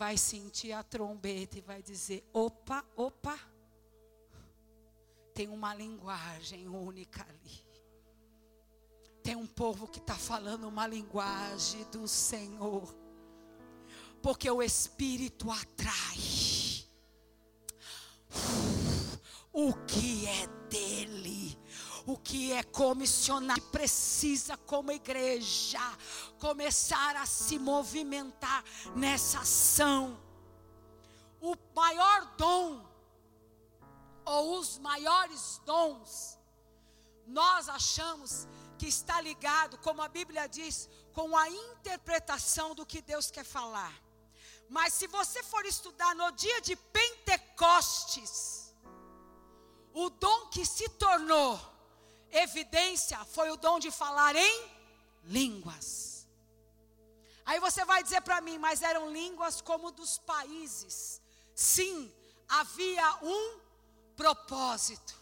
[0.00, 3.38] vai sentir a trombeta e vai dizer: opa, opa.
[5.34, 7.66] Tem uma linguagem única ali.
[9.22, 12.94] Tem um povo que está falando uma linguagem do Senhor.
[14.22, 16.18] Porque o Espírito atrai
[19.52, 21.58] o que é dele,
[22.06, 25.80] o que é comissionado, precisa, como igreja,
[26.38, 30.20] começar a se movimentar nessa ação.
[31.40, 32.86] O maior dom,
[34.24, 36.38] ou os maiores dons,
[37.26, 38.46] nós achamos
[38.78, 43.92] que está ligado, como a Bíblia diz, com a interpretação do que Deus quer falar.
[44.68, 48.74] Mas se você for estudar no dia de Pentecostes,
[49.92, 51.69] o dom que se tornou
[52.32, 54.70] evidência foi o dom de falar em
[55.24, 56.26] línguas.
[57.44, 61.20] Aí você vai dizer para mim, mas eram línguas como dos países.
[61.54, 62.12] Sim,
[62.48, 63.58] havia um
[64.16, 65.14] propósito.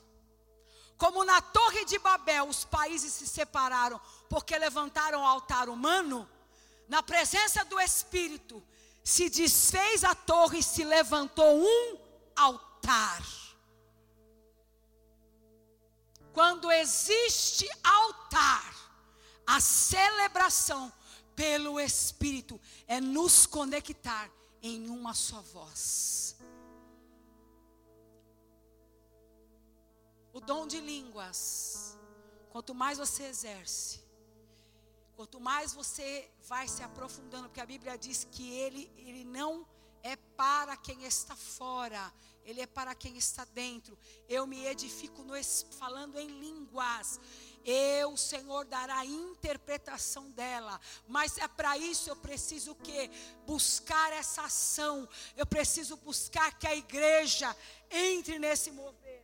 [0.97, 6.29] Como na Torre de Babel, os países se separaram porque levantaram o altar humano,
[6.89, 8.63] na presença do Espírito,
[9.05, 11.99] se desfez a torre e se levantou um
[12.37, 13.23] altar.
[16.39, 18.73] Quando existe altar,
[19.45, 20.93] a celebração
[21.35, 24.31] pelo Espírito é nos conectar
[24.63, 26.37] em uma só voz.
[30.33, 31.99] O dom de línguas,
[32.51, 34.01] quanto mais você exerce,
[35.17, 39.67] Quanto mais você vai se aprofundando, porque a Bíblia diz que ele, ele não
[40.01, 42.13] é para quem está fora,
[42.45, 43.99] ele é para quem está dentro.
[44.29, 45.35] Eu me edifico no,
[45.79, 47.21] falando em línguas.
[47.65, 50.81] eu, Senhor, dará a interpretação dela.
[51.07, 53.11] Mas é para isso eu preciso que
[53.45, 55.07] buscar essa ação.
[55.37, 57.55] Eu preciso buscar que a igreja
[57.91, 59.23] entre nesse mover.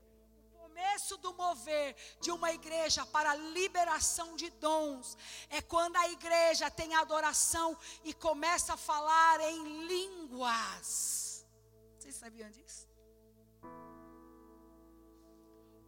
[0.52, 5.16] O começo do mover de uma igreja para a liberação de dons
[5.48, 11.46] é quando a igreja tem adoração e começa a falar em línguas.
[11.98, 12.83] Vocês sabiam disso?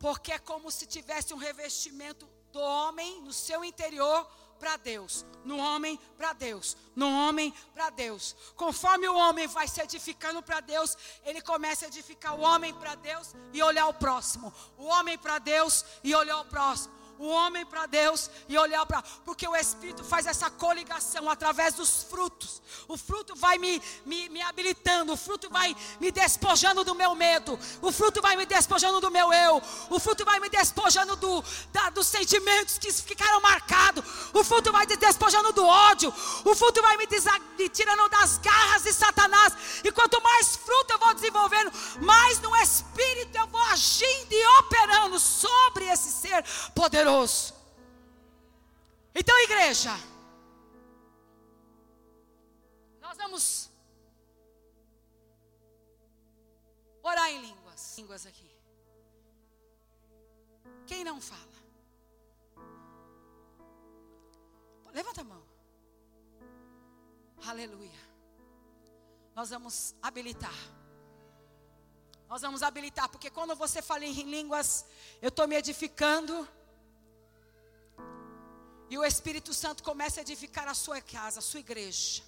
[0.07, 4.25] Porque é como se tivesse um revestimento do homem no seu interior
[4.57, 8.37] para Deus, no homem para Deus, no homem para Deus.
[8.55, 12.95] Conforme o homem vai se edificando para Deus, ele começa a edificar o homem para
[12.95, 17.65] Deus e olhar o próximo, o homem para Deus e olhar o próximo o homem
[17.65, 19.03] para Deus e olhar para.
[19.25, 22.61] Porque o Espírito faz essa coligação através dos frutos.
[22.89, 27.59] O fruto vai me, me, me habilitando, o fruto vai me despojando do meu medo,
[27.81, 31.43] o fruto vai me despojando do meu eu, o fruto vai me despojando do,
[31.73, 36.13] da, dos sentimentos que ficaram marcados, o fruto vai me despojando do ódio,
[36.45, 37.07] o fruto vai me,
[37.59, 39.55] me tirando das garras de Satanás.
[39.83, 45.19] E quanto mais fruto eu vou desenvolvendo, mais no Espírito eu vou agindo e operando
[45.19, 46.45] sobre esse ser
[46.75, 47.55] poderoso poderoso.
[49.15, 49.93] Então, igreja,
[53.01, 53.71] nós vamos
[57.03, 58.51] orar em línguas, línguas aqui.
[60.87, 61.57] Quem não fala?
[64.93, 65.43] Levanta a mão.
[67.47, 68.01] Aleluia.
[69.35, 70.55] Nós vamos habilitar.
[72.29, 74.85] Nós vamos habilitar, porque quando você fala em línguas,
[75.23, 76.49] eu estou me edificando
[78.89, 82.23] e o Espírito Santo começa a edificar a sua casa, a sua igreja.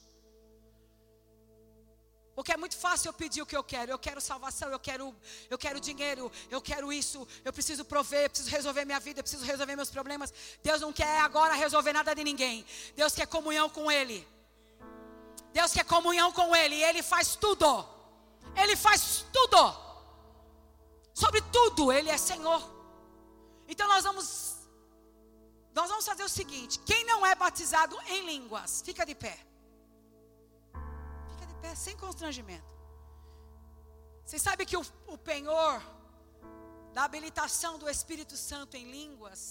[2.38, 3.90] Porque é muito fácil eu pedir o que eu quero.
[3.90, 5.12] Eu quero salvação, eu quero,
[5.50, 9.24] eu quero dinheiro, eu quero isso, eu preciso prover, eu preciso resolver minha vida, eu
[9.24, 10.32] preciso resolver meus problemas.
[10.62, 12.64] Deus não quer agora resolver nada de ninguém.
[12.94, 14.24] Deus quer comunhão com Ele.
[15.52, 16.76] Deus quer comunhão com Ele.
[16.76, 17.84] E Ele faz tudo.
[18.54, 19.76] Ele faz tudo.
[21.12, 22.62] Sobre tudo, Ele é Senhor.
[23.66, 24.57] Então nós vamos
[25.78, 29.36] nós vamos fazer o seguinte: quem não é batizado em línguas, fica de pé.
[31.32, 32.70] Fica de pé, sem constrangimento.
[34.24, 35.76] Você sabe que o, o penhor
[36.96, 39.42] da habilitação do Espírito Santo em línguas,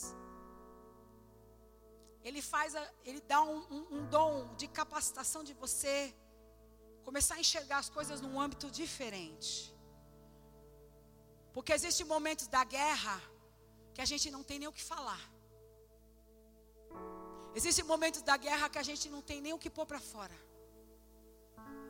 [2.27, 5.95] ele faz, a, ele dá um, um, um dom de capacitação de você
[7.07, 9.49] começar a enxergar as coisas num âmbito diferente.
[11.55, 13.17] Porque existem momentos da guerra
[13.93, 15.23] que a gente não tem nem o que falar.
[17.55, 20.35] Existem momentos da guerra que a gente não tem nem o que pôr para fora.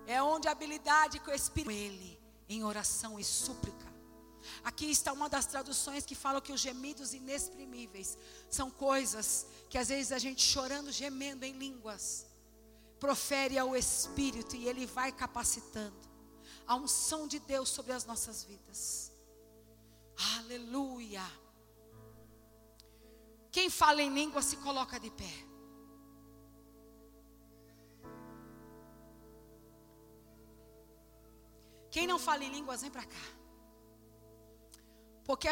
[0.06, 3.86] É onde a habilidade que o Espírito ele em oração e súplica.
[4.64, 8.18] Aqui está uma das traduções que fala que os gemidos inexprimíveis
[8.50, 12.26] são coisas que às vezes a gente chorando, gemendo em línguas,
[13.00, 16.08] profere ao Espírito e ele vai capacitando
[16.66, 19.12] a unção de Deus sobre as nossas vidas.
[20.38, 21.24] Aleluia.
[23.68, 25.34] Quem fala em língua se coloca de pé.
[31.92, 33.28] Quem não fala em línguas, vem para cá.
[35.26, 35.50] Porque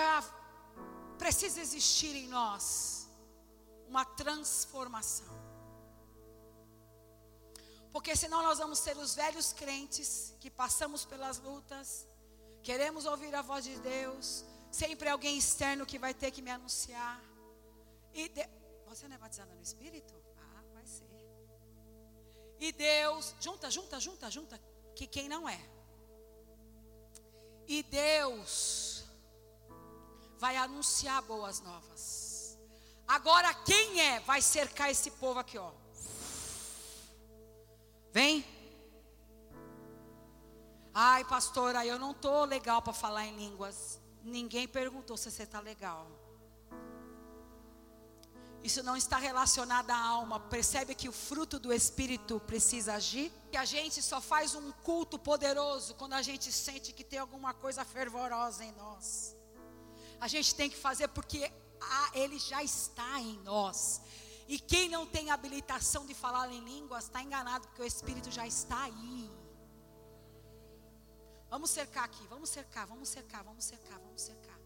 [1.18, 3.10] precisa existir em nós
[3.90, 5.36] uma transformação.
[7.92, 12.08] Porque senão nós vamos ser os velhos crentes que passamos pelas lutas,
[12.64, 17.35] queremos ouvir a voz de Deus, sempre alguém externo que vai ter que me anunciar.
[18.16, 18.48] E de...
[18.88, 20.16] Você não é batizada no Espírito?
[20.38, 21.06] Ah, vai ser.
[22.58, 24.58] E Deus, junta, junta, junta, junta,
[24.96, 25.60] que quem não é.
[27.68, 29.04] E Deus
[30.38, 32.58] vai anunciar boas novas.
[33.06, 35.72] Agora quem é vai cercar esse povo aqui, ó.
[38.14, 38.46] Vem.
[40.94, 44.00] Ai, pastora, eu não tô legal para falar em línguas.
[44.24, 46.25] Ninguém perguntou se você está legal.
[48.66, 50.40] Isso não está relacionado à alma.
[50.40, 53.32] Percebe que o fruto do Espírito precisa agir?
[53.52, 57.54] Que a gente só faz um culto poderoso quando a gente sente que tem alguma
[57.54, 59.36] coisa fervorosa em nós.
[60.20, 64.02] A gente tem que fazer porque ah, ele já está em nós.
[64.48, 68.48] E quem não tem habilitação de falar em línguas está enganado, porque o Espírito já
[68.48, 69.30] está aí.
[71.52, 74.60] Vamos cercar aqui, vamos cercar, vamos cercar, vamos cercar, vamos cercar.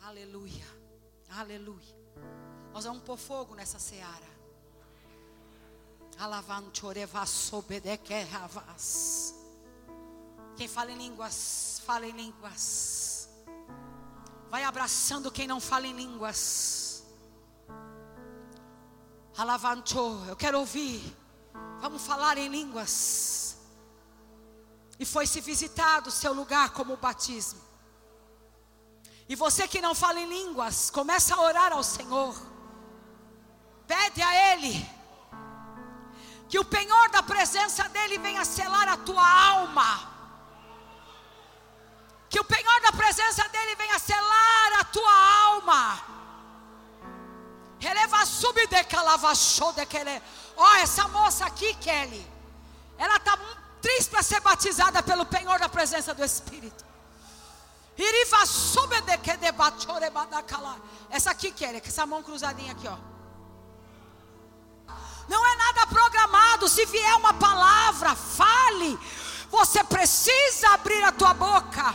[0.00, 0.64] Aleluia,
[1.28, 2.01] aleluia.
[2.72, 4.32] Nós vamos pôr fogo nessa seara.
[10.56, 13.28] Quem fala em línguas, fala em línguas.
[14.50, 17.04] Vai abraçando quem não fala em línguas.
[19.36, 21.00] Alavanchou, eu quero ouvir.
[21.80, 23.56] Vamos falar em línguas.
[24.98, 27.71] E foi se visitado o seu lugar como batismo.
[29.32, 32.34] E você que não fala em línguas, começa a orar ao Senhor.
[33.86, 34.74] Pede a Ele
[36.50, 39.90] que o penhor da presença dEle venha selar a tua alma.
[42.28, 45.14] Que o penhor da presença dEle venha selar a tua
[45.46, 46.02] alma.
[47.80, 50.22] Releva sub de querer.
[50.58, 52.30] Ó, essa moça aqui, Kelly,
[52.98, 53.38] ela está
[53.80, 56.81] triste para ser batizada pelo penhor da presença do Espírito.
[61.10, 62.96] Essa aqui, Kelly, com essa mão cruzadinha aqui, ó.
[65.28, 66.68] Não é nada programado.
[66.68, 68.98] Se vier uma palavra, fale.
[69.50, 71.94] Você precisa abrir a tua boca.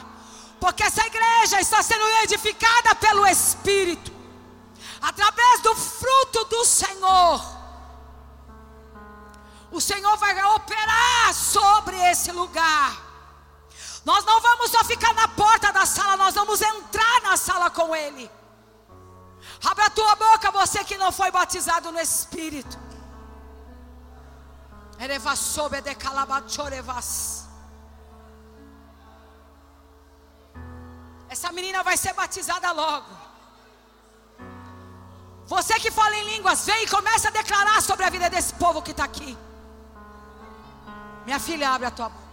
[0.59, 4.11] Porque essa igreja está sendo edificada pelo Espírito.
[5.01, 7.57] Através do fruto do Senhor.
[9.71, 13.06] O Senhor vai operar sobre esse lugar.
[14.09, 17.93] Nós não vamos só ficar na porta da sala, nós vamos entrar na sala com
[17.93, 18.31] Ele.
[19.69, 22.77] Abre a tua boca, você que não foi batizado no Espírito.
[31.27, 33.11] Essa menina vai ser batizada logo.
[35.47, 38.81] Você que fala em línguas, vem e começa a declarar sobre a vida desse povo
[38.81, 39.37] que está aqui.
[41.25, 42.26] Minha filha, abre a tua boca.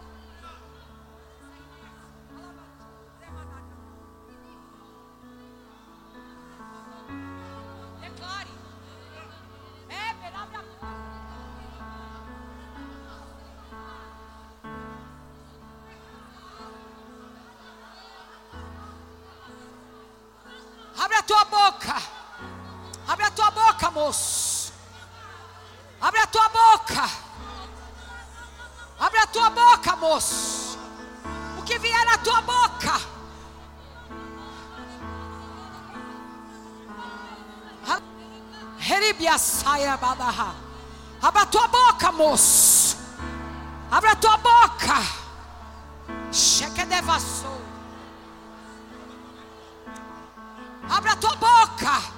[23.94, 24.72] Moço.
[26.00, 27.10] Abre a tua boca.
[28.98, 30.78] Abre a tua boca, moço.
[31.58, 33.00] O que vier na tua boca.
[41.22, 42.98] Abre a tua boca, moço.
[43.90, 44.96] Abre a tua boca.
[46.30, 47.64] Cheque de vassoura.
[50.90, 52.13] Abre a tua boca.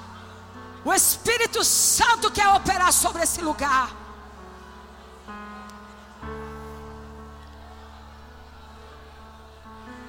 [0.86, 3.90] O Espírito Santo quer operar sobre esse lugar.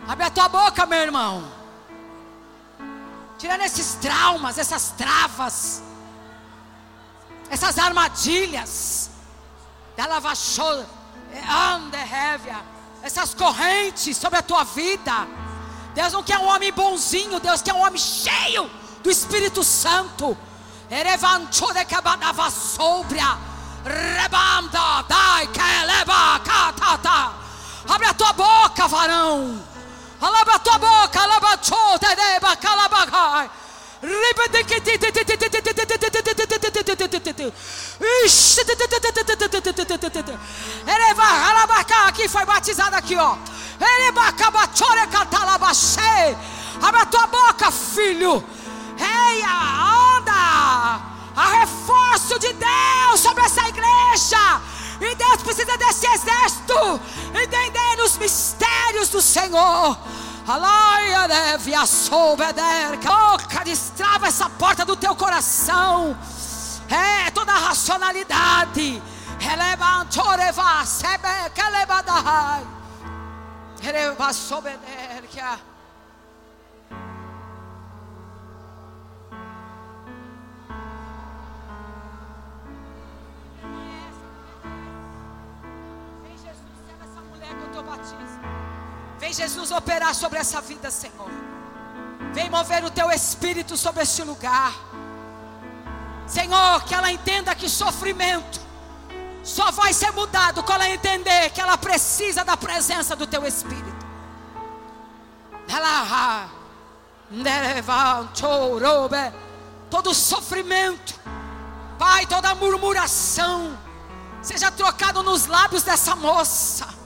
[0.07, 1.51] Abre a tua boca, meu irmão.
[3.39, 5.81] Tirando esses traumas, essas travas,
[7.49, 9.09] essas armadilhas.
[10.21, 10.85] Vachou,
[11.73, 11.97] ande,
[13.01, 15.27] essas correntes sobre a tua vida.
[15.95, 18.69] Deus não quer um homem bonzinho, Deus quer um homem cheio
[19.01, 20.37] do Espírito Santo.
[27.89, 29.61] Abre a tua boca, varão.
[30.21, 33.49] Alaba a tua boca, alaba chota, deba, calabagai.
[42.07, 43.35] Aqui foi batizado aqui, ó.
[46.81, 48.43] Abre a tua boca, filho.
[48.97, 50.06] Eia.
[51.37, 54.59] Há reforço de Deus sobre essa igreja.
[54.99, 56.99] E Deus precisa desse exército.
[57.29, 59.95] Entendendo os mistérios do Senhor.
[60.47, 62.97] Alaia deve a.
[63.03, 66.17] Boca, destrava essa porta do teu coração.
[66.89, 68.99] É toda a racionalidade.
[69.37, 72.65] Releva, choreva, sebe, keleba dahai.
[73.79, 74.33] Releva,
[75.27, 75.39] que
[89.19, 91.29] Vem Jesus operar sobre essa vida, Senhor.
[92.33, 94.73] Vem mover o teu espírito sobre este lugar.
[96.27, 98.59] Senhor, que ela entenda que sofrimento
[99.43, 104.05] só vai ser mudado quando ela entender que ela precisa da presença do teu espírito.
[109.89, 111.15] Todo sofrimento,
[111.97, 113.77] Pai, toda murmuração,
[114.41, 116.96] seja trocado nos lábios dessa moça.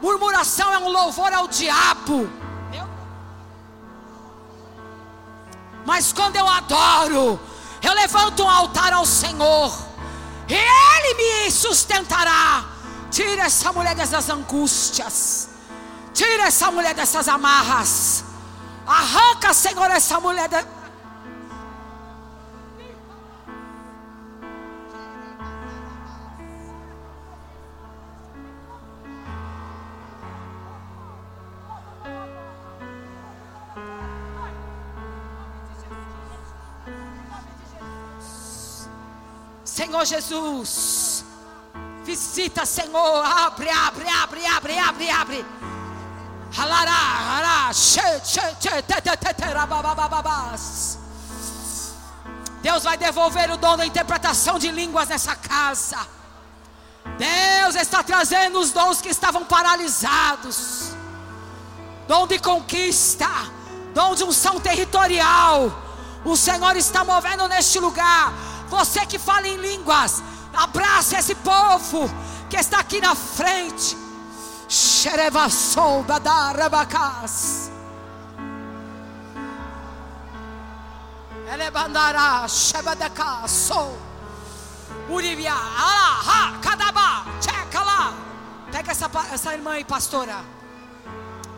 [0.00, 2.28] Murmuração é um louvor ao diabo.
[5.86, 7.40] Mas quando eu adoro,
[7.82, 9.72] eu levanto um altar ao Senhor,
[10.48, 12.64] e Ele me sustentará.
[13.10, 15.48] Tira essa mulher dessas angústias,
[16.14, 18.24] tira essa mulher dessas amarras,
[18.86, 20.48] arranca, Senhor, essa mulher.
[20.48, 20.81] De...
[39.74, 41.24] Senhor Jesus.
[42.04, 43.24] Visita, Senhor.
[43.24, 45.46] Abre, abre, abre, abre, abre, abre.
[52.60, 56.06] Deus vai devolver o dom da interpretação de línguas nessa casa.
[57.16, 60.90] Deus está trazendo os dons que estavam paralisados.
[62.06, 63.30] Dom de conquista,
[63.94, 65.72] dom de unção territorial.
[66.26, 68.51] O Senhor está movendo neste lugar.
[68.72, 70.22] Você que fala em línguas,
[70.54, 72.10] abraça esse povo
[72.48, 73.94] que está aqui na frente.
[74.66, 77.70] Xerevassou, badarabacas.
[81.52, 83.98] Elebandará, shebadaka, sou.
[85.10, 88.14] Urivia, alá, ha, cadaba, checa lá.
[88.72, 90.42] Pega essa, essa irmã aí, pastora.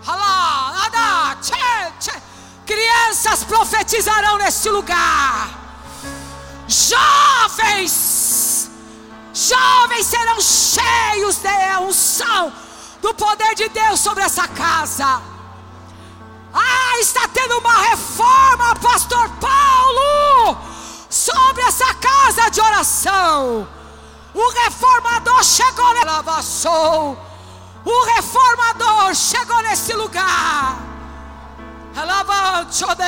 [0.04, 1.54] Alá, nada, tche,
[2.00, 2.22] tche.
[2.66, 5.63] Crianças profetizarão neste lugar.
[6.66, 8.70] Jovens,
[9.32, 12.52] jovens serão cheios de unção
[13.02, 15.22] do poder de Deus sobre essa casa.
[16.52, 20.56] Ah, está tendo uma reforma, Pastor Paulo,
[21.10, 23.68] sobre essa casa de oração.
[24.32, 27.18] O reformador chegou, lavaçou.
[27.84, 30.78] O reformador chegou nesse lugar.
[31.94, 33.04] Alavancho de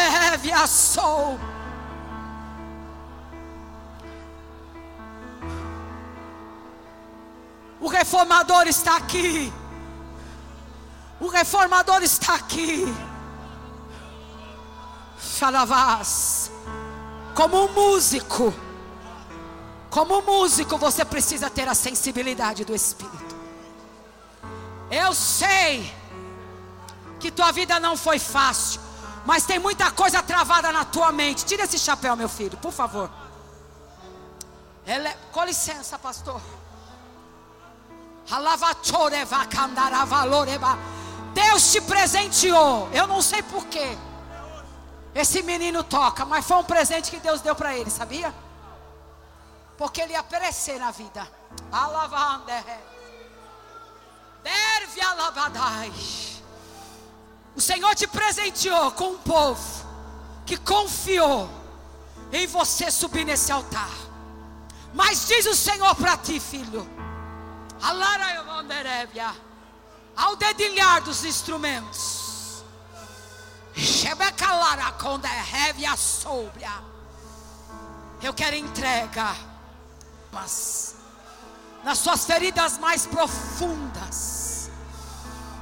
[7.86, 9.52] O reformador está aqui.
[11.20, 12.84] O reformador está aqui.
[15.20, 16.50] Xalavás.
[17.32, 18.52] Como um músico.
[19.88, 23.36] Como um músico, você precisa ter a sensibilidade do Espírito.
[24.90, 25.94] Eu sei
[27.20, 28.80] que tua vida não foi fácil,
[29.24, 31.44] mas tem muita coisa travada na tua mente.
[31.44, 33.08] Tira esse chapéu, meu filho, por favor.
[34.84, 35.08] Ele...
[35.30, 36.40] Com licença, pastor.
[41.32, 42.89] Deus te presenteou.
[42.93, 43.97] Eu não sei porquê.
[45.15, 48.35] Esse menino toca, mas foi um presente que Deus deu para ele, sabia?
[49.78, 51.27] Porque ele ia perecer na vida.
[52.47, 52.81] Derve.
[57.55, 59.86] O Senhor te presenteou com um povo
[60.44, 61.48] que confiou
[62.32, 63.90] em você subir nesse altar.
[64.93, 67.05] Mas diz o Senhor para ti, filho
[70.16, 72.65] ao dedilhar dos instrumentos,
[78.23, 79.36] eu quero entrega,
[80.32, 80.97] mas
[81.85, 84.70] nas suas feridas mais profundas,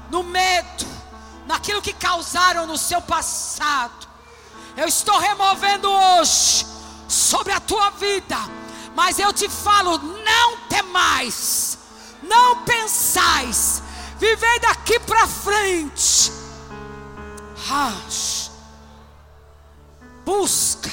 [0.08, 0.86] no medo,
[1.46, 4.08] naquilo que causaram no seu passado,
[4.76, 6.64] eu estou removendo hoje
[7.08, 8.38] sobre a tua vida,
[8.94, 11.78] mas eu te falo: não temais
[12.28, 13.82] não pensais,
[14.18, 16.32] vivei daqui para frente.
[20.24, 20.90] Busca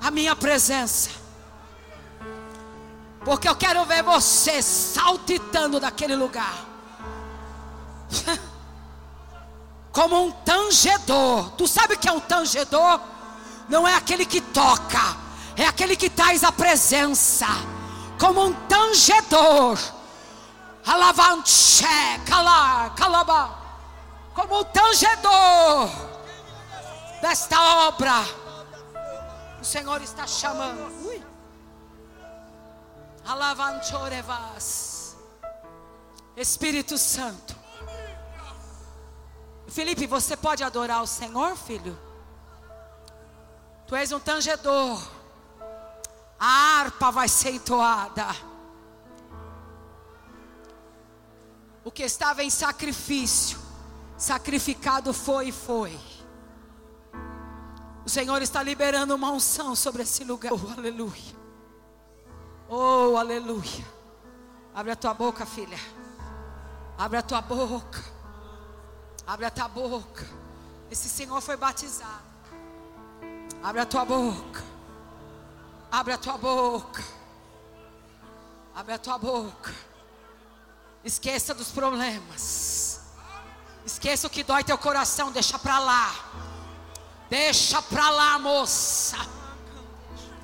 [0.00, 1.10] a minha presença,
[3.24, 6.64] porque eu quero ver você saltitando daquele lugar,
[9.92, 11.50] como um tangedor.
[11.52, 13.00] Tu sabe o que é um tangedor?
[13.68, 15.16] Não é aquele que toca,
[15.56, 17.46] é aquele que traz a presença,
[18.18, 19.76] como um tangedor
[20.86, 21.84] Alavanche,
[22.24, 23.58] calar, calaba.
[24.32, 25.90] Como o tangedor
[27.20, 28.22] desta obra.
[29.60, 30.94] O Senhor está chamando.
[33.26, 35.16] Alavanchorevas.
[36.36, 37.56] Espírito Santo.
[39.66, 41.98] Felipe, você pode adorar o Senhor, filho?
[43.88, 45.02] Tu és um tangedor.
[46.38, 48.26] A harpa vai ser entoada.
[51.86, 53.60] O que estava em sacrifício,
[54.18, 55.96] sacrificado foi e foi.
[58.04, 60.52] O Senhor está liberando uma unção sobre esse lugar.
[60.52, 61.36] Oh, aleluia.
[62.68, 63.86] Oh, aleluia.
[64.74, 65.78] Abre a tua boca, filha.
[66.98, 68.04] Abre a tua boca.
[69.24, 70.26] Abre a tua boca.
[70.90, 72.24] Esse Senhor foi batizado.
[73.62, 74.64] Abre a tua boca.
[75.92, 77.04] Abre a tua boca.
[78.74, 79.95] Abre a tua boca.
[81.06, 83.00] Esqueça dos problemas.
[83.84, 86.12] Esqueça o que dói teu coração, deixa para lá.
[87.30, 89.16] Deixa para lá, moça.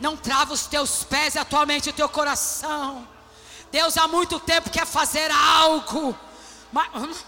[0.01, 3.09] Não trava os teus pés e atualmente o teu coração.
[3.73, 6.17] Deus há muito tempo quer fazer algo.
[6.71, 7.25] Mas,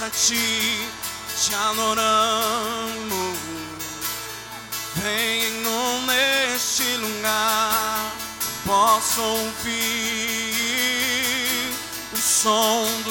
[0.00, 0.06] hum?
[0.06, 0.88] canta a ti,
[1.36, 3.38] te adoramos.
[4.96, 8.12] Venham neste lugar,
[8.64, 9.74] posso ouvir
[12.12, 13.10] o som do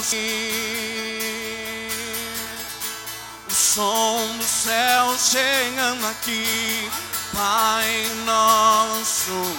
[3.47, 6.89] o som do céu chegando aqui,
[7.33, 9.55] Pai nosso.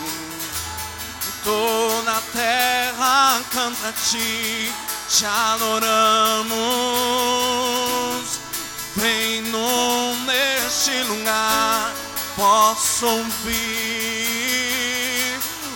[1.45, 4.73] Toda a terra canta a ti,
[5.11, 6.55] te adoramos.
[8.97, 9.43] Vem
[10.25, 11.93] neste lugar,
[12.37, 13.51] posso ouvir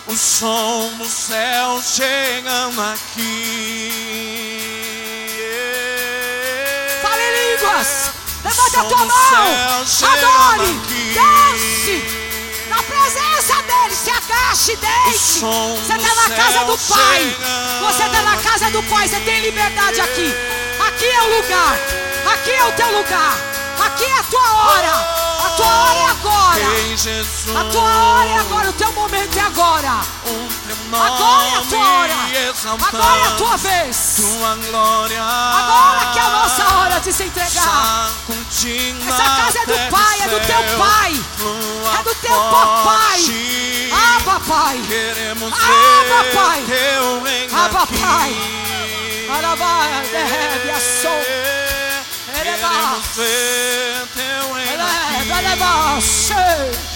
[0.07, 3.91] o som do céu chegando aqui.
[7.03, 8.13] Fale em línguas.
[8.45, 9.15] Levanta a tua mão.
[10.13, 10.71] Adore.
[10.85, 11.15] aqui.
[11.15, 12.03] Desce.
[12.69, 13.54] Na presença
[14.55, 17.37] Você está na casa do Pai.
[17.81, 19.09] Você está na casa do Pai.
[19.09, 20.33] Você tem liberdade aqui.
[20.87, 21.77] Aqui é o lugar.
[22.33, 23.37] Aqui é o teu lugar.
[23.85, 24.93] Aqui é a tua hora.
[25.45, 26.65] A tua hora é agora.
[27.59, 28.74] A tua hora é agora.
[29.05, 30.01] Momento é agora.
[30.93, 32.15] Agora é a tua hora.
[32.89, 34.17] Agora é a tua vez.
[35.59, 38.11] Agora que é a nossa hora de se entregar.
[39.07, 41.13] Essa casa é do Pai, é do teu Pai.
[41.99, 43.21] É do teu papai.
[43.93, 44.83] Ah, papai.
[44.89, 46.65] Queremos Ah, papai.
[47.53, 48.37] Ah, papai.
[49.37, 51.21] Arabá, derrebe a som.
[52.33, 55.35] Queremos ver teu reino Eleva,
[55.97, 56.94] aqui.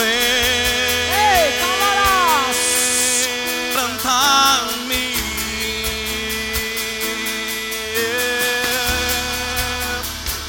[0.00, 2.56] Ei, calarás.
[3.72, 5.14] plantar-me.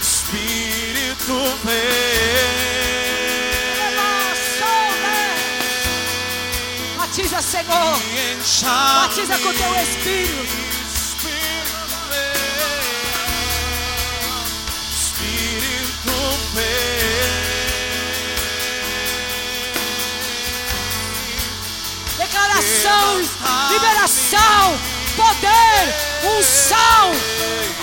[0.01, 2.25] Espírito vem
[6.97, 7.99] Batiza, Senhor.
[9.01, 10.65] Batiza com teu Espírito.
[14.91, 16.15] Espírito
[16.53, 17.34] vem.
[22.55, 23.19] Declaração,
[23.69, 24.79] liberação,
[25.17, 27.11] poder, unção,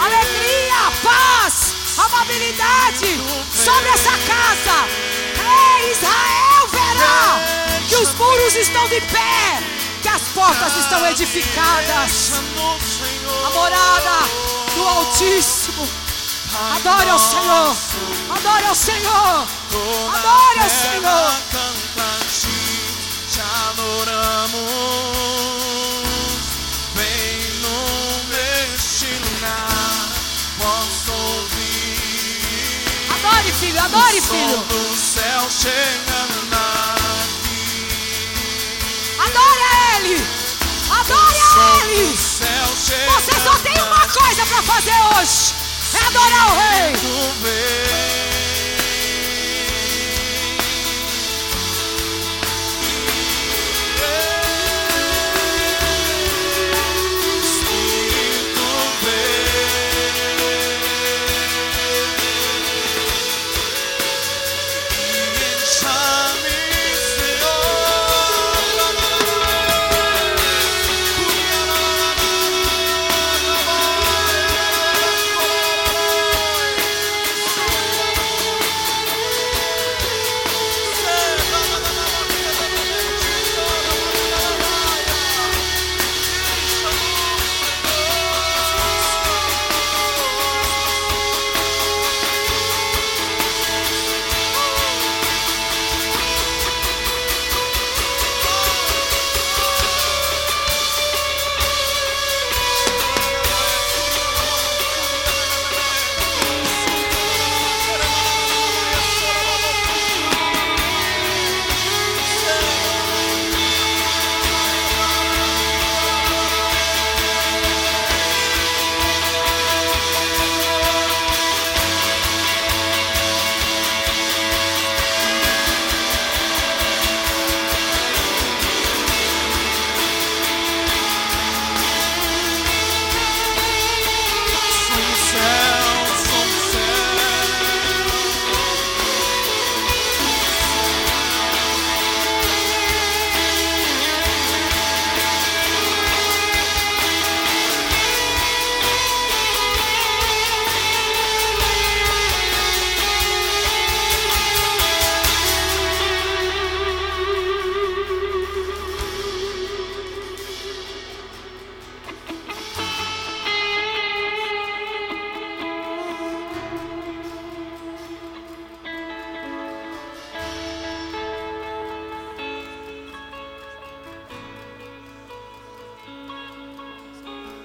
[0.02, 3.20] alegria, paz, amabilidade
[3.52, 4.88] sobre essa casa.
[5.36, 7.38] Ei, Israel verá
[7.86, 9.62] que os muros estão de pé,
[10.00, 12.32] que as portas estão edificadas.
[13.44, 14.26] A morada
[14.74, 15.86] do Altíssimo.
[16.76, 17.76] Adore ao Senhor.
[18.34, 19.46] Adore ao Senhor.
[20.14, 22.61] Adore ao Senhor.
[23.32, 24.60] Te adoramos.
[26.94, 27.78] Vem no
[28.28, 30.08] neste lugar,
[30.58, 32.84] posso ouvir.
[33.08, 33.80] Adore, filho.
[33.80, 34.58] Adore, o som filho.
[34.58, 36.46] do céu chegando
[37.22, 37.56] aqui.
[39.18, 40.16] Adore a Ele.
[40.90, 42.04] Adore a Ele.
[42.14, 45.54] Você só tem uma coisa para fazer hoje:
[45.94, 46.92] é adorar o Rei.